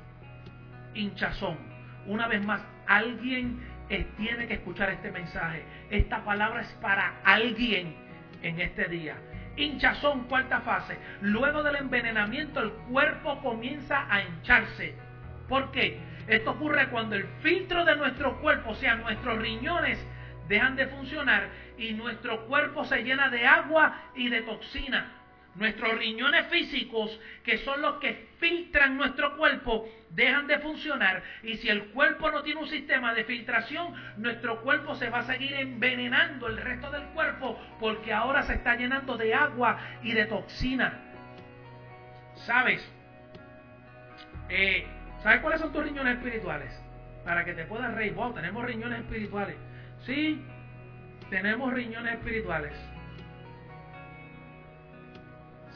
hinchazón. 0.93 1.57
Una 2.05 2.27
vez 2.27 2.43
más, 2.45 2.61
alguien 2.87 3.59
eh, 3.89 4.07
tiene 4.17 4.47
que 4.47 4.55
escuchar 4.55 4.89
este 4.89 5.11
mensaje. 5.11 5.63
Esta 5.89 6.23
palabra 6.23 6.61
es 6.61 6.71
para 6.81 7.21
alguien 7.23 7.95
en 8.41 8.59
este 8.59 8.85
día. 8.85 9.15
Hinchazón, 9.55 10.25
cuarta 10.25 10.61
fase. 10.61 10.97
Luego 11.21 11.63
del 11.63 11.77
envenenamiento, 11.77 12.61
el 12.61 12.71
cuerpo 12.71 13.39
comienza 13.41 14.05
a 14.09 14.21
hincharse. 14.21 14.93
¿Por 15.47 15.71
qué? 15.71 15.99
Esto 16.27 16.51
ocurre 16.51 16.89
cuando 16.89 17.15
el 17.15 17.25
filtro 17.41 17.85
de 17.85 17.95
nuestro 17.95 18.39
cuerpo, 18.41 18.71
o 18.71 18.75
sea, 18.75 18.95
nuestros 18.95 19.39
riñones, 19.39 20.05
dejan 20.47 20.75
de 20.75 20.87
funcionar 20.87 21.49
y 21.77 21.93
nuestro 21.93 22.45
cuerpo 22.47 22.85
se 22.85 23.03
llena 23.03 23.29
de 23.29 23.45
agua 23.45 23.95
y 24.15 24.29
de 24.29 24.41
toxina. 24.41 25.16
Nuestros 25.57 25.97
riñones 25.97 26.47
físicos, 26.47 27.19
que 27.43 27.57
son 27.59 27.81
los 27.81 27.95
que 27.95 28.27
filtran 28.39 28.95
nuestro 28.95 29.35
cuerpo, 29.37 29.89
dejan 30.11 30.47
de 30.47 30.59
funcionar. 30.59 31.23
Y 31.41 31.55
si 31.57 31.69
el 31.69 31.85
cuerpo 31.87 32.29
no 32.29 32.43
tiene 32.43 32.61
un 32.61 32.67
sistema 32.67 33.13
de 33.13 33.23
filtración, 33.23 33.93
nuestro 34.17 34.61
cuerpo 34.61 34.95
se 34.95 35.09
va 35.09 35.19
a 35.19 35.23
seguir 35.23 35.53
envenenando 35.53 36.47
el 36.47 36.57
resto 36.57 36.91
del 36.91 37.03
cuerpo 37.07 37.59
porque 37.79 38.13
ahora 38.13 38.43
se 38.43 38.53
está 38.53 38.75
llenando 38.75 39.17
de 39.17 39.33
agua 39.33 39.79
y 40.03 40.13
de 40.13 40.25
toxina. 40.25 40.93
¿Sabes? 42.35 42.87
Eh, 44.49 44.85
¿Sabes 45.23 45.41
cuáles 45.41 45.59
son 45.59 45.73
tus 45.73 45.83
riñones 45.83 46.17
espirituales? 46.17 46.71
Para 47.25 47.43
que 47.43 47.53
te 47.53 47.65
puedas 47.65 47.93
reír. 47.95 48.13
Wow, 48.13 48.33
tenemos 48.33 48.63
riñones 48.63 48.99
espirituales. 48.99 49.57
Sí, 50.05 50.45
tenemos 51.29 51.73
riñones 51.73 52.13
espirituales. 52.13 52.73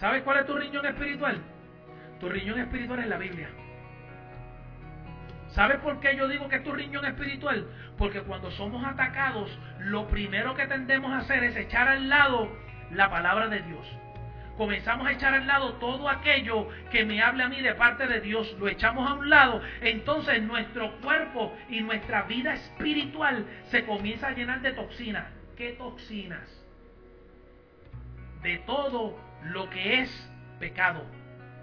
¿Sabes 0.01 0.23
cuál 0.23 0.39
es 0.39 0.47
tu 0.47 0.57
riñón 0.57 0.83
espiritual? 0.83 1.37
Tu 2.19 2.27
riñón 2.27 2.59
espiritual 2.59 3.01
es 3.01 3.07
la 3.07 3.17
Biblia. 3.17 3.49
¿Sabes 5.49 5.77
por 5.77 5.99
qué 5.99 6.15
yo 6.15 6.27
digo 6.27 6.49
que 6.49 6.55
es 6.55 6.63
tu 6.63 6.71
riñón 6.71 7.05
espiritual? 7.05 7.67
Porque 7.99 8.21
cuando 8.21 8.49
somos 8.49 8.83
atacados, 8.83 9.55
lo 9.77 10.07
primero 10.07 10.55
que 10.55 10.65
tendemos 10.65 11.11
a 11.11 11.19
hacer 11.19 11.43
es 11.43 11.55
echar 11.55 11.87
al 11.87 12.09
lado 12.09 12.49
la 12.89 13.11
palabra 13.11 13.47
de 13.47 13.61
Dios. 13.61 13.87
Comenzamos 14.57 15.05
a 15.05 15.11
echar 15.11 15.35
al 15.35 15.45
lado 15.45 15.73
todo 15.73 16.09
aquello 16.09 16.67
que 16.89 17.05
me 17.05 17.21
hable 17.21 17.43
a 17.43 17.49
mí 17.49 17.61
de 17.61 17.75
parte 17.75 18.07
de 18.07 18.21
Dios, 18.21 18.55
lo 18.59 18.69
echamos 18.69 19.07
a 19.07 19.13
un 19.13 19.29
lado, 19.29 19.61
entonces 19.81 20.41
nuestro 20.41 20.99
cuerpo 21.01 21.55
y 21.69 21.81
nuestra 21.81 22.23
vida 22.23 22.55
espiritual 22.55 23.45
se 23.65 23.85
comienza 23.85 24.29
a 24.29 24.31
llenar 24.31 24.61
de 24.61 24.71
toxinas. 24.71 25.27
¿Qué 25.55 25.73
toxinas? 25.73 26.49
De 28.41 28.57
todo 28.65 29.30
lo 29.43 29.69
que 29.69 30.01
es 30.01 30.31
pecado, 30.59 31.05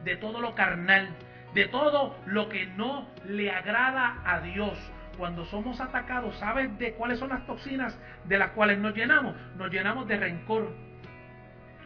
de 0.05 0.17
todo 0.17 0.41
lo 0.41 0.55
carnal, 0.55 1.09
de 1.55 1.67
todo 1.67 2.17
lo 2.27 2.49
que 2.49 2.67
no 2.67 3.09
le 3.27 3.51
agrada 3.51 4.21
a 4.25 4.41
Dios. 4.41 4.79
Cuando 5.17 5.45
somos 5.47 5.81
atacados, 5.81 6.37
¿sabes 6.37 6.79
de 6.79 6.93
cuáles 6.95 7.19
son 7.19 7.31
las 7.31 7.45
toxinas 7.47 7.99
de 8.25 8.39
las 8.39 8.51
cuales 8.51 8.79
nos 8.79 8.95
llenamos? 8.95 9.35
Nos 9.57 9.71
llenamos 9.71 10.07
de 10.07 10.17
rencor, 10.17 10.73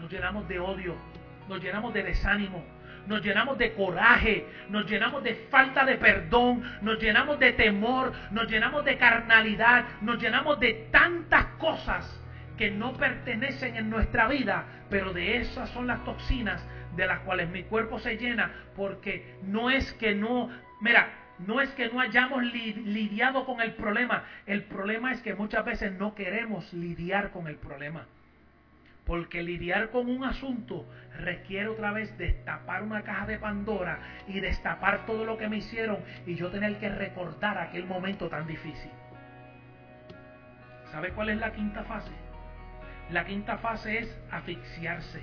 nos 0.01 0.11
llenamos 0.11 0.47
de 0.49 0.61
odio, 0.61 0.97
nos 1.49 1.63
llenamos 1.63 1.95
de 1.95 2.03
desánimo, 2.03 2.63
nos 3.07 3.23
llenamos 3.23 3.57
de 3.57 3.73
coraje, 3.73 4.47
nos 4.69 4.85
llenamos 4.91 5.23
de 5.23 5.35
falta 5.51 5.85
de 5.85 5.97
perdón, 5.97 6.63
nos 6.83 6.99
llenamos 6.99 7.39
de 7.39 7.53
temor, 7.53 8.13
nos 8.31 8.49
llenamos 8.49 8.85
de 8.85 8.99
carnalidad, 8.99 9.85
nos 10.03 10.21
llenamos 10.21 10.61
de 10.61 10.89
tantas 10.91 11.47
cosas 11.59 12.22
que 12.63 12.71
no 12.71 12.93
pertenecen 12.93 13.75
en 13.75 13.91
nuestra 13.91 14.29
vida, 14.29 14.65
pero 14.89 15.13
de 15.13 15.39
esas 15.39 15.69
son 15.71 15.89
las 15.89 16.05
toxinas 16.05 16.65
de 16.95 17.09
las 17.09 17.19
cuales 17.23 17.49
mi 17.49 17.65
cuerpo 17.65 17.99
se 17.99 18.17
llena, 18.17 18.53
porque 18.77 19.35
no 19.43 19.69
es 19.69 19.93
que 19.95 20.15
no, 20.15 20.49
mira, 20.81 21.09
no 21.41 21.61
es 21.61 21.71
que 21.71 21.89
no 21.89 21.99
hayamos 21.99 22.45
lidiado 22.45 23.47
con 23.47 23.61
el 23.61 23.73
problema, 23.73 24.27
el 24.47 24.63
problema 24.63 25.11
es 25.11 25.21
que 25.23 25.35
muchas 25.35 25.65
veces 25.65 25.91
no 25.95 26.15
queremos 26.15 26.73
lidiar 26.73 27.33
con 27.33 27.49
el 27.49 27.57
problema. 27.57 28.07
Porque 29.07 29.43
lidiar 29.43 29.91
con 29.91 30.09
un 30.09 30.23
asunto 30.23 30.87
requiere 31.19 31.67
otra 31.67 31.91
vez 31.91 32.17
destapar 32.17 32.85
una 32.85 33.03
caja 33.03 33.27
de 33.27 33.39
Pandora 33.41 33.99
y 34.29 34.39
destapar 34.39 35.05
todo 35.05 35.25
lo 35.25 35.37
que 35.37 35.49
me 35.49 35.57
hicieron 35.57 35.99
y 36.29 36.37
yo 36.37 36.49
tener 36.53 36.79
que 36.79 36.91
recordar 36.91 37.59
aquel 37.59 37.87
momento 37.87 38.29
tan 38.29 38.47
difícil. 38.47 38.93
¿Sabe 40.93 41.11
cuál 41.11 41.31
es 41.31 41.39
la 41.39 41.51
quinta 41.51 41.83
fase? 41.83 42.22
La 43.11 43.25
quinta 43.25 43.59
fase 43.59 43.99
es 43.99 44.19
asfixiarse. 44.31 45.23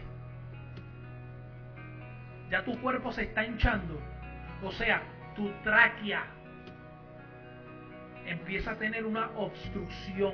Ya 2.49 2.63
tu 2.63 2.79
cuerpo 2.81 3.11
se 3.11 3.23
está 3.23 3.43
hinchando. 3.43 3.99
O 4.63 4.71
sea, 4.71 5.01
tu 5.35 5.49
tráquea 5.63 6.23
empieza 8.25 8.71
a 8.71 8.75
tener 8.75 9.05
una 9.05 9.29
obstrucción, 9.35 10.33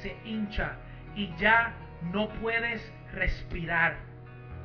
se 0.00 0.16
hincha 0.24 0.76
y 1.14 1.34
ya 1.36 1.74
no 2.12 2.28
puedes 2.28 2.92
respirar. 3.12 3.96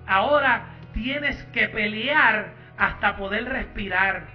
Ahora 0.06 0.66
tienes 0.94 1.42
que 1.46 1.70
pelear 1.70 2.54
hasta 2.78 3.16
poder 3.16 3.46
respirar. 3.46 4.26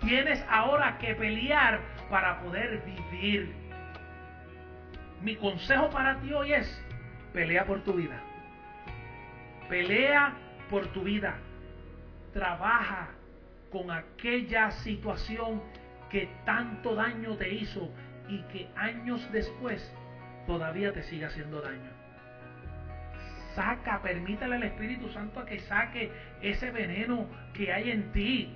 Tienes 0.00 0.44
ahora 0.48 0.98
que 0.98 1.14
pelear 1.14 1.80
para 2.10 2.40
poder 2.40 2.82
vivir. 2.84 3.54
Mi 5.22 5.36
consejo 5.36 5.90
para 5.90 6.20
ti 6.20 6.32
hoy 6.32 6.52
es, 6.52 6.85
pelea 7.36 7.66
por 7.66 7.84
tu 7.84 7.92
vida. 7.92 8.18
Pelea 9.68 10.32
por 10.70 10.86
tu 10.86 11.02
vida. 11.02 11.36
Trabaja 12.32 13.08
con 13.70 13.90
aquella 13.90 14.70
situación 14.70 15.62
que 16.08 16.30
tanto 16.46 16.94
daño 16.94 17.36
te 17.36 17.52
hizo 17.52 17.92
y 18.26 18.40
que 18.44 18.68
años 18.74 19.30
después 19.32 19.94
todavía 20.46 20.94
te 20.94 21.02
sigue 21.02 21.26
haciendo 21.26 21.60
daño. 21.60 21.90
Saca, 23.54 24.00
permítale 24.00 24.56
al 24.56 24.62
Espíritu 24.62 25.10
Santo 25.10 25.40
a 25.40 25.44
que 25.44 25.58
saque 25.60 26.10
ese 26.40 26.70
veneno 26.70 27.28
que 27.52 27.70
hay 27.70 27.90
en 27.90 28.12
ti. 28.12 28.54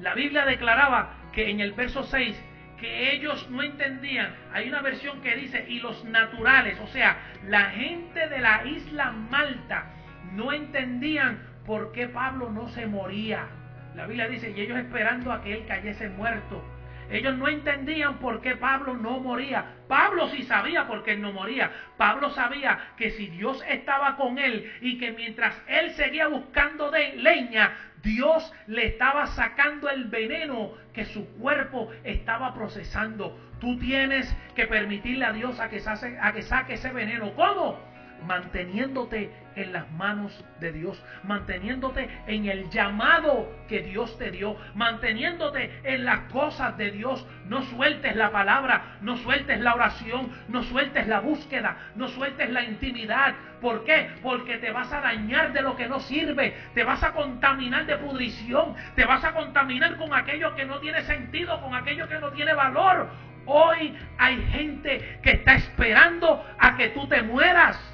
La 0.00 0.12
Biblia 0.12 0.44
declaraba 0.44 1.14
que 1.32 1.48
en 1.48 1.60
el 1.60 1.72
verso 1.72 2.02
6 2.02 2.44
que 2.82 3.12
ellos 3.12 3.48
no 3.48 3.62
entendían. 3.62 4.34
Hay 4.52 4.68
una 4.68 4.82
versión 4.82 5.22
que 5.22 5.36
dice, 5.36 5.64
y 5.68 5.78
los 5.78 6.04
naturales, 6.04 6.78
o 6.80 6.88
sea, 6.88 7.16
la 7.46 7.70
gente 7.70 8.28
de 8.28 8.40
la 8.40 8.66
isla 8.66 9.12
Malta 9.12 9.86
no 10.32 10.52
entendían 10.52 11.40
por 11.64 11.92
qué 11.92 12.08
Pablo 12.08 12.50
no 12.50 12.66
se 12.68 12.86
moría. 12.86 13.46
La 13.94 14.06
Biblia 14.06 14.26
dice, 14.26 14.50
y 14.50 14.60
ellos 14.60 14.78
esperando 14.78 15.32
a 15.32 15.42
que 15.42 15.52
él 15.52 15.64
cayese 15.66 16.08
muerto. 16.08 16.60
Ellos 17.08 17.36
no 17.36 17.46
entendían 17.46 18.18
por 18.18 18.40
qué 18.40 18.56
Pablo 18.56 18.94
no 18.94 19.20
moría. 19.20 19.64
Pablo 19.86 20.28
sí 20.30 20.42
sabía 20.42 20.88
por 20.88 21.04
qué 21.04 21.16
no 21.16 21.32
moría. 21.32 21.70
Pablo 21.96 22.30
sabía 22.30 22.94
que 22.96 23.10
si 23.10 23.28
Dios 23.28 23.62
estaba 23.68 24.16
con 24.16 24.38
él 24.38 24.72
y 24.80 24.98
que 24.98 25.12
mientras 25.12 25.54
él 25.68 25.90
seguía 25.90 26.26
buscando 26.26 26.90
de 26.90 27.14
leña, 27.16 27.91
Dios 28.02 28.52
le 28.66 28.86
estaba 28.86 29.26
sacando 29.26 29.88
el 29.88 30.04
veneno 30.04 30.72
que 30.92 31.04
su 31.04 31.26
cuerpo 31.38 31.90
estaba 32.04 32.52
procesando. 32.54 33.38
Tú 33.60 33.78
tienes 33.78 34.34
que 34.54 34.66
permitirle 34.66 35.24
a 35.24 35.32
Dios 35.32 35.60
a 35.60 35.68
que, 35.68 35.80
saque, 35.80 36.18
que 36.34 36.42
saque 36.42 36.74
ese 36.74 36.92
veneno. 36.92 37.32
¿Cómo? 37.34 37.91
Manteniéndote 38.26 39.30
en 39.54 39.72
las 39.72 39.90
manos 39.92 40.44
de 40.60 40.72
Dios, 40.72 41.02
manteniéndote 41.24 42.08
en 42.26 42.46
el 42.46 42.70
llamado 42.70 43.50
que 43.68 43.80
Dios 43.80 44.16
te 44.18 44.30
dio, 44.30 44.56
manteniéndote 44.74 45.80
en 45.84 46.04
las 46.04 46.20
cosas 46.32 46.76
de 46.78 46.90
Dios. 46.90 47.26
No 47.46 47.62
sueltes 47.62 48.16
la 48.16 48.30
palabra, 48.30 48.96
no 49.00 49.16
sueltes 49.16 49.60
la 49.60 49.74
oración, 49.74 50.32
no 50.48 50.62
sueltes 50.62 51.06
la 51.06 51.20
búsqueda, 51.20 51.76
no 51.94 52.08
sueltes 52.08 52.50
la 52.50 52.64
intimidad. 52.64 53.34
¿Por 53.60 53.84
qué? 53.84 54.10
Porque 54.22 54.58
te 54.58 54.72
vas 54.72 54.92
a 54.92 55.00
dañar 55.00 55.52
de 55.52 55.62
lo 55.62 55.76
que 55.76 55.88
no 55.88 56.00
sirve, 56.00 56.56
te 56.74 56.84
vas 56.84 57.02
a 57.02 57.12
contaminar 57.12 57.86
de 57.86 57.96
pudrición, 57.96 58.74
te 58.96 59.04
vas 59.04 59.22
a 59.24 59.32
contaminar 59.32 59.96
con 59.96 60.12
aquello 60.14 60.54
que 60.54 60.64
no 60.64 60.80
tiene 60.80 61.02
sentido, 61.02 61.60
con 61.60 61.74
aquello 61.74 62.08
que 62.08 62.18
no 62.18 62.32
tiene 62.32 62.54
valor. 62.54 63.08
Hoy 63.44 63.96
hay 64.18 64.40
gente 64.52 65.18
que 65.22 65.32
está 65.32 65.54
esperando 65.54 66.44
a 66.58 66.76
que 66.76 66.90
tú 66.90 67.06
te 67.08 67.22
mueras. 67.22 67.91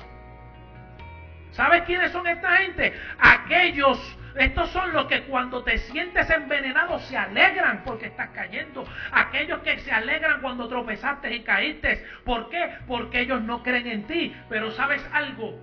¿Sabes 1.58 1.82
quiénes 1.86 2.12
son 2.12 2.24
esta 2.28 2.56
gente? 2.58 2.92
Aquellos, 3.18 3.98
estos 4.36 4.70
son 4.70 4.92
los 4.92 5.06
que 5.06 5.22
cuando 5.22 5.64
te 5.64 5.76
sientes 5.78 6.30
envenenado 6.30 7.00
se 7.00 7.16
alegran 7.16 7.82
porque 7.82 8.06
estás 8.06 8.28
cayendo. 8.28 8.84
Aquellos 9.10 9.58
que 9.62 9.76
se 9.80 9.90
alegran 9.90 10.40
cuando 10.40 10.68
tropezaste 10.68 11.34
y 11.34 11.40
caíste. 11.40 12.06
¿Por 12.24 12.48
qué? 12.48 12.74
Porque 12.86 13.22
ellos 13.22 13.42
no 13.42 13.64
creen 13.64 13.88
en 13.88 14.06
ti. 14.06 14.36
Pero 14.48 14.70
¿sabes 14.70 15.04
algo? 15.12 15.60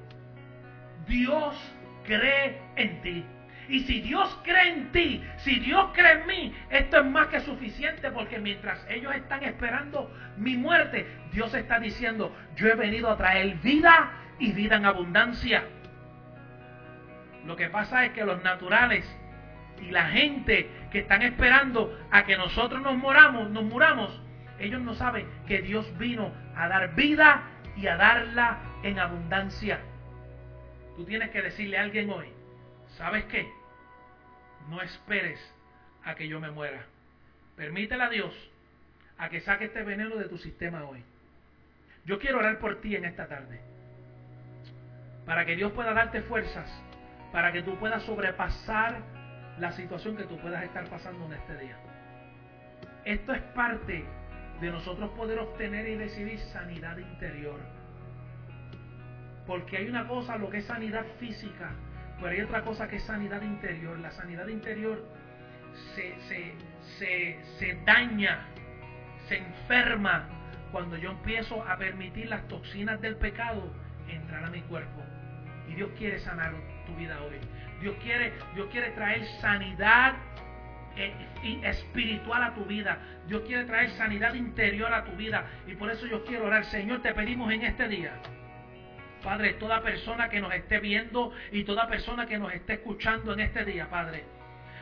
Dios 1.07 1.55
cree 2.03 2.59
en 2.75 3.01
ti. 3.01 3.25
Y 3.69 3.79
si 3.85 4.01
Dios 4.01 4.37
cree 4.43 4.73
en 4.73 4.91
ti, 4.91 5.23
si 5.37 5.61
Dios 5.61 5.91
cree 5.93 6.11
en 6.11 6.27
mí, 6.27 6.53
esto 6.71 6.99
es 6.99 7.05
más 7.05 7.27
que 7.27 7.39
suficiente 7.39 8.11
porque 8.11 8.37
mientras 8.37 8.85
ellos 8.89 9.15
están 9.15 9.45
esperando 9.45 10.13
mi 10.35 10.57
muerte, 10.57 11.07
Dios 11.31 11.53
está 11.53 11.79
diciendo, 11.79 12.35
yo 12.57 12.67
he 12.67 12.75
venido 12.75 13.09
a 13.09 13.15
traer 13.15 13.55
vida 13.63 14.11
y 14.39 14.51
vida 14.51 14.75
en 14.75 14.85
abundancia. 14.85 15.63
Lo 17.45 17.55
que 17.55 17.69
pasa 17.69 18.05
es 18.05 18.11
que 18.13 18.25
los 18.25 18.41
naturales 18.43 19.05
y 19.81 19.91
la 19.91 20.09
gente 20.09 20.69
que 20.91 20.99
están 20.99 21.21
esperando 21.21 21.97
a 22.11 22.25
que 22.25 22.37
nosotros 22.37 22.81
nos 22.81 22.97
moramos, 22.97 23.49
nos 23.49 23.63
muramos, 23.63 24.21
ellos 24.59 24.81
no 24.81 24.95
saben 24.95 25.27
que 25.47 25.61
Dios 25.61 25.97
vino 25.97 26.33
a 26.55 26.67
dar 26.67 26.95
vida 26.95 27.43
y 27.75 27.87
a 27.87 27.97
darla 27.97 28.59
en 28.83 28.99
abundancia. 28.99 29.79
Tú 30.95 31.05
tienes 31.05 31.29
que 31.31 31.41
decirle 31.41 31.77
a 31.77 31.81
alguien 31.81 32.09
hoy, 32.09 32.27
¿sabes 32.97 33.25
qué? 33.25 33.51
No 34.69 34.81
esperes 34.81 35.39
a 36.03 36.15
que 36.15 36.27
yo 36.27 36.39
me 36.39 36.51
muera. 36.51 36.85
Permítele 37.57 38.03
a 38.03 38.09
Dios 38.09 38.33
a 39.17 39.29
que 39.29 39.41
saque 39.41 39.65
este 39.65 39.83
veneno 39.83 40.15
de 40.15 40.29
tu 40.29 40.37
sistema 40.37 40.83
hoy. 40.85 41.03
Yo 42.05 42.19
quiero 42.19 42.39
orar 42.39 42.59
por 42.59 42.81
ti 42.81 42.95
en 42.95 43.05
esta 43.05 43.27
tarde. 43.27 43.59
Para 45.25 45.45
que 45.45 45.55
Dios 45.55 45.71
pueda 45.73 45.93
darte 45.93 46.21
fuerzas 46.21 46.69
para 47.35 47.51
que 47.51 47.63
tú 47.63 47.75
puedas 47.75 48.01
sobrepasar 48.03 49.01
la 49.59 49.73
situación 49.73 50.15
que 50.15 50.23
tú 50.23 50.37
puedas 50.37 50.63
estar 50.63 50.85
pasando 50.85 51.25
en 51.25 51.33
este 51.33 51.57
día. 51.57 51.75
Esto 53.03 53.33
es 53.33 53.41
parte 53.53 54.05
de 54.61 54.71
nosotros 54.71 55.09
poder 55.17 55.39
obtener 55.39 55.85
y 55.85 55.95
decidir 55.95 56.39
sanidad 56.53 56.97
interior. 56.97 57.59
Porque 59.45 59.75
hay 59.75 59.89
una 59.89 60.07
cosa, 60.07 60.37
lo 60.37 60.49
que 60.49 60.59
es 60.59 60.65
sanidad 60.65 61.05
física, 61.19 61.71
pero 62.21 62.29
hay 62.29 62.39
otra 62.39 62.61
cosa 62.61 62.87
que 62.87 62.95
es 62.95 63.03
sanidad 63.03 63.41
interior. 63.41 63.99
La 63.99 64.11
sanidad 64.11 64.47
interior 64.47 65.03
se, 65.93 66.15
se, 66.97 67.43
se 67.59 67.81
daña, 67.85 68.45
se 69.27 69.39
enferma 69.39 70.29
cuando 70.71 70.95
yo 70.95 71.11
empiezo 71.11 71.61
a 71.67 71.75
permitir 71.75 72.29
las 72.29 72.47
toxinas 72.47 73.01
del 73.01 73.17
pecado 73.17 73.73
entrar 74.07 74.45
a 74.45 74.49
mi 74.49 74.61
cuerpo. 74.61 75.01
Y 75.69 75.75
Dios 75.75 75.89
quiere 75.97 76.19
sanar 76.19 76.53
tu 76.85 76.95
vida 76.95 77.21
hoy. 77.21 77.35
Dios 77.81 77.95
quiere, 78.01 78.33
Dios 78.53 78.67
quiere 78.71 78.91
traer 78.91 79.25
sanidad 79.41 80.15
eh, 80.95 81.13
espiritual 81.63 82.43
a 82.43 82.53
tu 82.53 82.65
vida. 82.65 82.97
Dios 83.27 83.41
quiere 83.47 83.65
traer 83.65 83.89
sanidad 83.91 84.33
interior 84.33 84.93
a 84.93 85.03
tu 85.03 85.11
vida. 85.13 85.45
Y 85.67 85.75
por 85.75 85.91
eso 85.91 86.05
yo 86.07 86.23
quiero 86.25 86.45
orar. 86.45 86.65
Señor, 86.65 87.01
te 87.01 87.13
pedimos 87.13 87.51
en 87.51 87.63
este 87.63 87.87
día. 87.87 88.13
Padre, 89.23 89.53
toda 89.53 89.81
persona 89.81 90.29
que 90.29 90.39
nos 90.39 90.53
esté 90.53 90.79
viendo 90.79 91.33
y 91.51 91.63
toda 91.63 91.87
persona 91.87 92.27
que 92.27 92.37
nos 92.37 92.53
esté 92.53 92.73
escuchando 92.73 93.33
en 93.33 93.39
este 93.39 93.65
día, 93.65 93.89
Padre, 93.89 94.23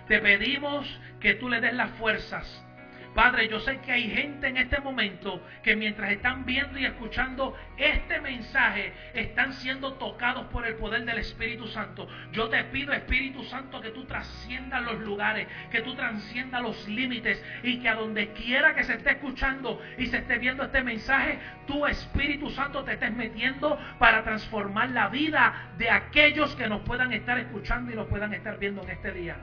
te 0.08 0.20
pedimos 0.20 1.00
que 1.22 1.36
tú 1.36 1.48
le 1.48 1.62
des 1.62 1.74
las 1.74 1.90
fuerzas 1.92 2.66
Padre, 3.14 3.48
yo 3.48 3.60
sé 3.60 3.80
que 3.80 3.92
hay 3.92 4.10
gente 4.10 4.48
en 4.48 4.58
este 4.58 4.80
momento 4.80 5.40
que 5.62 5.76
mientras 5.76 6.12
están 6.12 6.46
viendo 6.46 6.80
y 6.80 6.86
escuchando 6.86 7.56
este 7.78 8.20
mensaje, 8.22 8.92
están 9.14 9.54
siendo 9.54 9.94
tocados 9.94 10.48
por 10.48 10.66
el 10.66 10.76
poder 10.76 11.06
del 11.06 11.20
Espíritu 11.20 11.68
Santo. 11.68 12.08
Yo 12.32 12.50
te 12.50 12.64
pido, 12.66 12.92
Espíritu 12.92 13.44
Santo, 13.44 13.82
que 13.82 13.92
tú 13.92 14.06
trasciendas 14.06 14.82
los 14.82 15.00
lugares, 15.02 15.48
que 15.70 15.82
tú 15.82 15.94
trasciendas 15.94 16.62
los 16.64 16.88
límites 16.88 17.44
y 17.62 17.80
que 17.80 17.90
a 17.90 17.96
donde 17.96 18.30
quiera 18.30 18.74
que 18.74 18.84
se 18.84 18.94
esté 18.94 19.12
escuchando 19.12 19.80
y 20.00 20.08
se 20.08 20.18
esté 20.18 20.40
viendo 20.40 20.64
este 20.64 20.82
mensaje, 20.82 21.38
tu 21.68 21.86
Espíritu 21.86 22.50
Santo 22.50 22.84
te 22.84 22.94
estés 22.94 23.14
metiendo 23.14 23.78
para 24.00 24.24
transformar 24.24 24.90
la 24.90 25.10
vida 25.10 25.72
de 25.78 25.92
aquellos 25.92 26.56
que 26.56 26.68
nos 26.68 26.82
puedan 26.82 27.14
estar 27.14 27.38
escuchando 27.38 27.92
y 27.92 27.96
nos 27.96 28.08
puedan 28.08 28.34
estar 28.34 28.58
viendo 28.58 28.82
en 28.82 28.90
este 28.90 29.12
día. 29.12 29.36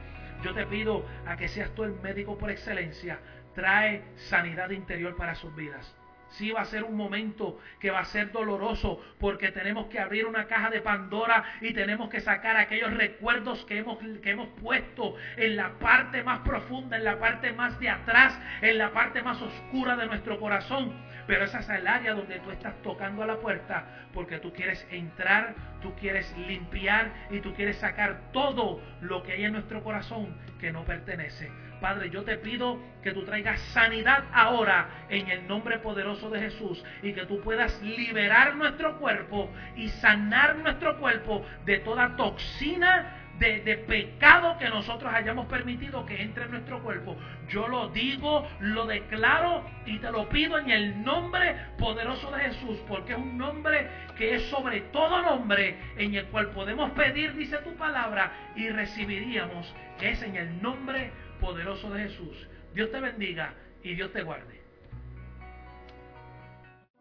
Yo 0.43 0.55
te 0.55 0.65
pido 0.67 1.07
a 1.27 1.37
que 1.37 1.49
seas 1.49 1.71
tú 1.75 1.85
el 1.85 1.93
médico 2.01 2.39
por 2.39 2.51
excelencia 2.51 3.19
trae 3.55 4.03
sanidad 4.17 4.71
interior 4.71 5.17
para 5.17 5.35
sus 5.35 5.55
vidas. 5.55 5.97
Sí 6.31 6.53
va 6.53 6.61
a 6.61 6.65
ser 6.65 6.85
un 6.85 6.97
momento 6.97 7.59
que 7.81 7.91
va 7.91 8.01
a 8.01 8.05
ser 8.05 8.31
doloroso 8.31 9.01
porque 9.19 9.51
tenemos 9.51 9.87
que 9.87 9.99
abrir 9.99 10.27
una 10.27 10.47
caja 10.47 10.71
de 10.71 10.81
Pandora 10.81 11.43
y 11.61 11.73
tenemos 11.73 12.09
que 12.09 12.21
sacar 12.21 12.57
aquellos 12.57 12.95
recuerdos 12.95 13.65
que 13.65 13.79
hemos, 13.79 13.99
que 14.23 14.31
hemos 14.31 14.49
puesto 14.61 15.17
en 15.37 15.57
la 15.57 15.71
parte 15.81 16.23
más 16.23 16.41
profunda, 16.41 16.97
en 16.97 17.05
la 17.05 17.19
parte 17.19 17.53
más 17.53 17.79
de 17.81 17.91
atrás, 17.91 18.39
en 18.63 18.79
la 18.79 18.93
parte 18.93 19.23
más 19.23 19.43
oscura 19.43 19.97
de 19.97 20.07
nuestro 20.07 20.39
corazón. 20.39 20.95
Pero 21.31 21.45
esa 21.45 21.61
es 21.61 21.69
el 21.69 21.87
área 21.87 22.13
donde 22.15 22.41
tú 22.41 22.51
estás 22.51 22.75
tocando 22.83 23.23
a 23.23 23.27
la 23.27 23.37
puerta 23.37 23.85
porque 24.13 24.41
tú 24.41 24.53
quieres 24.53 24.85
entrar, 24.91 25.55
tú 25.81 25.95
quieres 25.95 26.37
limpiar 26.37 27.13
y 27.31 27.39
tú 27.39 27.55
quieres 27.55 27.77
sacar 27.77 28.33
todo 28.33 28.81
lo 29.01 29.23
que 29.23 29.35
hay 29.35 29.45
en 29.45 29.53
nuestro 29.53 29.85
corazón 29.85 30.37
que 30.59 30.73
no 30.73 30.85
pertenece. 30.85 31.49
Padre, 31.81 32.11
yo 32.11 32.25
te 32.25 32.37
pido 32.37 32.81
que 33.05 33.13
tú 33.13 33.25
traigas 33.25 33.61
sanidad 33.73 34.25
ahora 34.33 35.07
en 35.09 35.31
el 35.31 35.47
nombre 35.47 35.79
poderoso 35.79 36.31
de 36.31 36.41
Jesús 36.41 36.85
y 37.01 37.13
que 37.13 37.27
tú 37.27 37.41
puedas 37.43 37.81
liberar 37.81 38.57
nuestro 38.57 38.99
cuerpo 38.99 39.53
y 39.77 39.89
sanar 39.89 40.57
nuestro 40.57 40.99
cuerpo 40.99 41.47
de 41.65 41.79
toda 41.79 42.17
toxina 42.17 43.21
de, 43.41 43.77
pecado 43.89 44.59
que 44.59 44.69
nosotros 44.69 45.11
hayamos 45.13 45.47
permitido 45.47 46.05
que 46.05 46.21
entre 46.21 46.45
en 46.45 46.51
nuestro 46.51 46.83
cuerpo. 46.83 47.17
Yo 47.49 47.67
lo 47.67 47.89
digo, 47.89 48.47
lo 48.61 48.87
declaro 48.87 49.65
y 49.87 49.99
te 49.99 50.13
lo 50.13 50.29
pido 50.29 50.59
en 50.59 50.71
el 50.71 51.03
nombre 51.03 51.57
poderoso 51.79 52.31
de 52.31 52.43
Jesús, 52.43 52.79
porque 52.87 53.13
es 53.13 53.19
un 53.19 53.39
nombre 53.39 53.89
que 54.17 54.35
es 54.35 54.43
sobre 54.51 54.83
todo 54.93 55.23
nombre 55.23 55.77
en 55.97 56.15
el 56.15 56.27
cual 56.27 56.51
podemos 56.51 56.91
pedir, 56.91 57.35
dice 57.35 57.57
tu 57.59 57.75
palabra, 57.77 58.53
y 58.57 58.69
recibiríamos. 58.69 59.75
Es 60.01 60.23
en 60.23 60.37
el 60.37 60.61
nombre 60.63 61.11
poderoso 61.41 61.91
de 61.91 62.05
Jesús. 62.05 62.47
Dios 62.75 62.91
te 62.93 63.01
bendiga 63.01 63.55
y 63.83 63.95
Dios 63.95 64.13
te 64.13 64.23
guarde. 64.23 64.61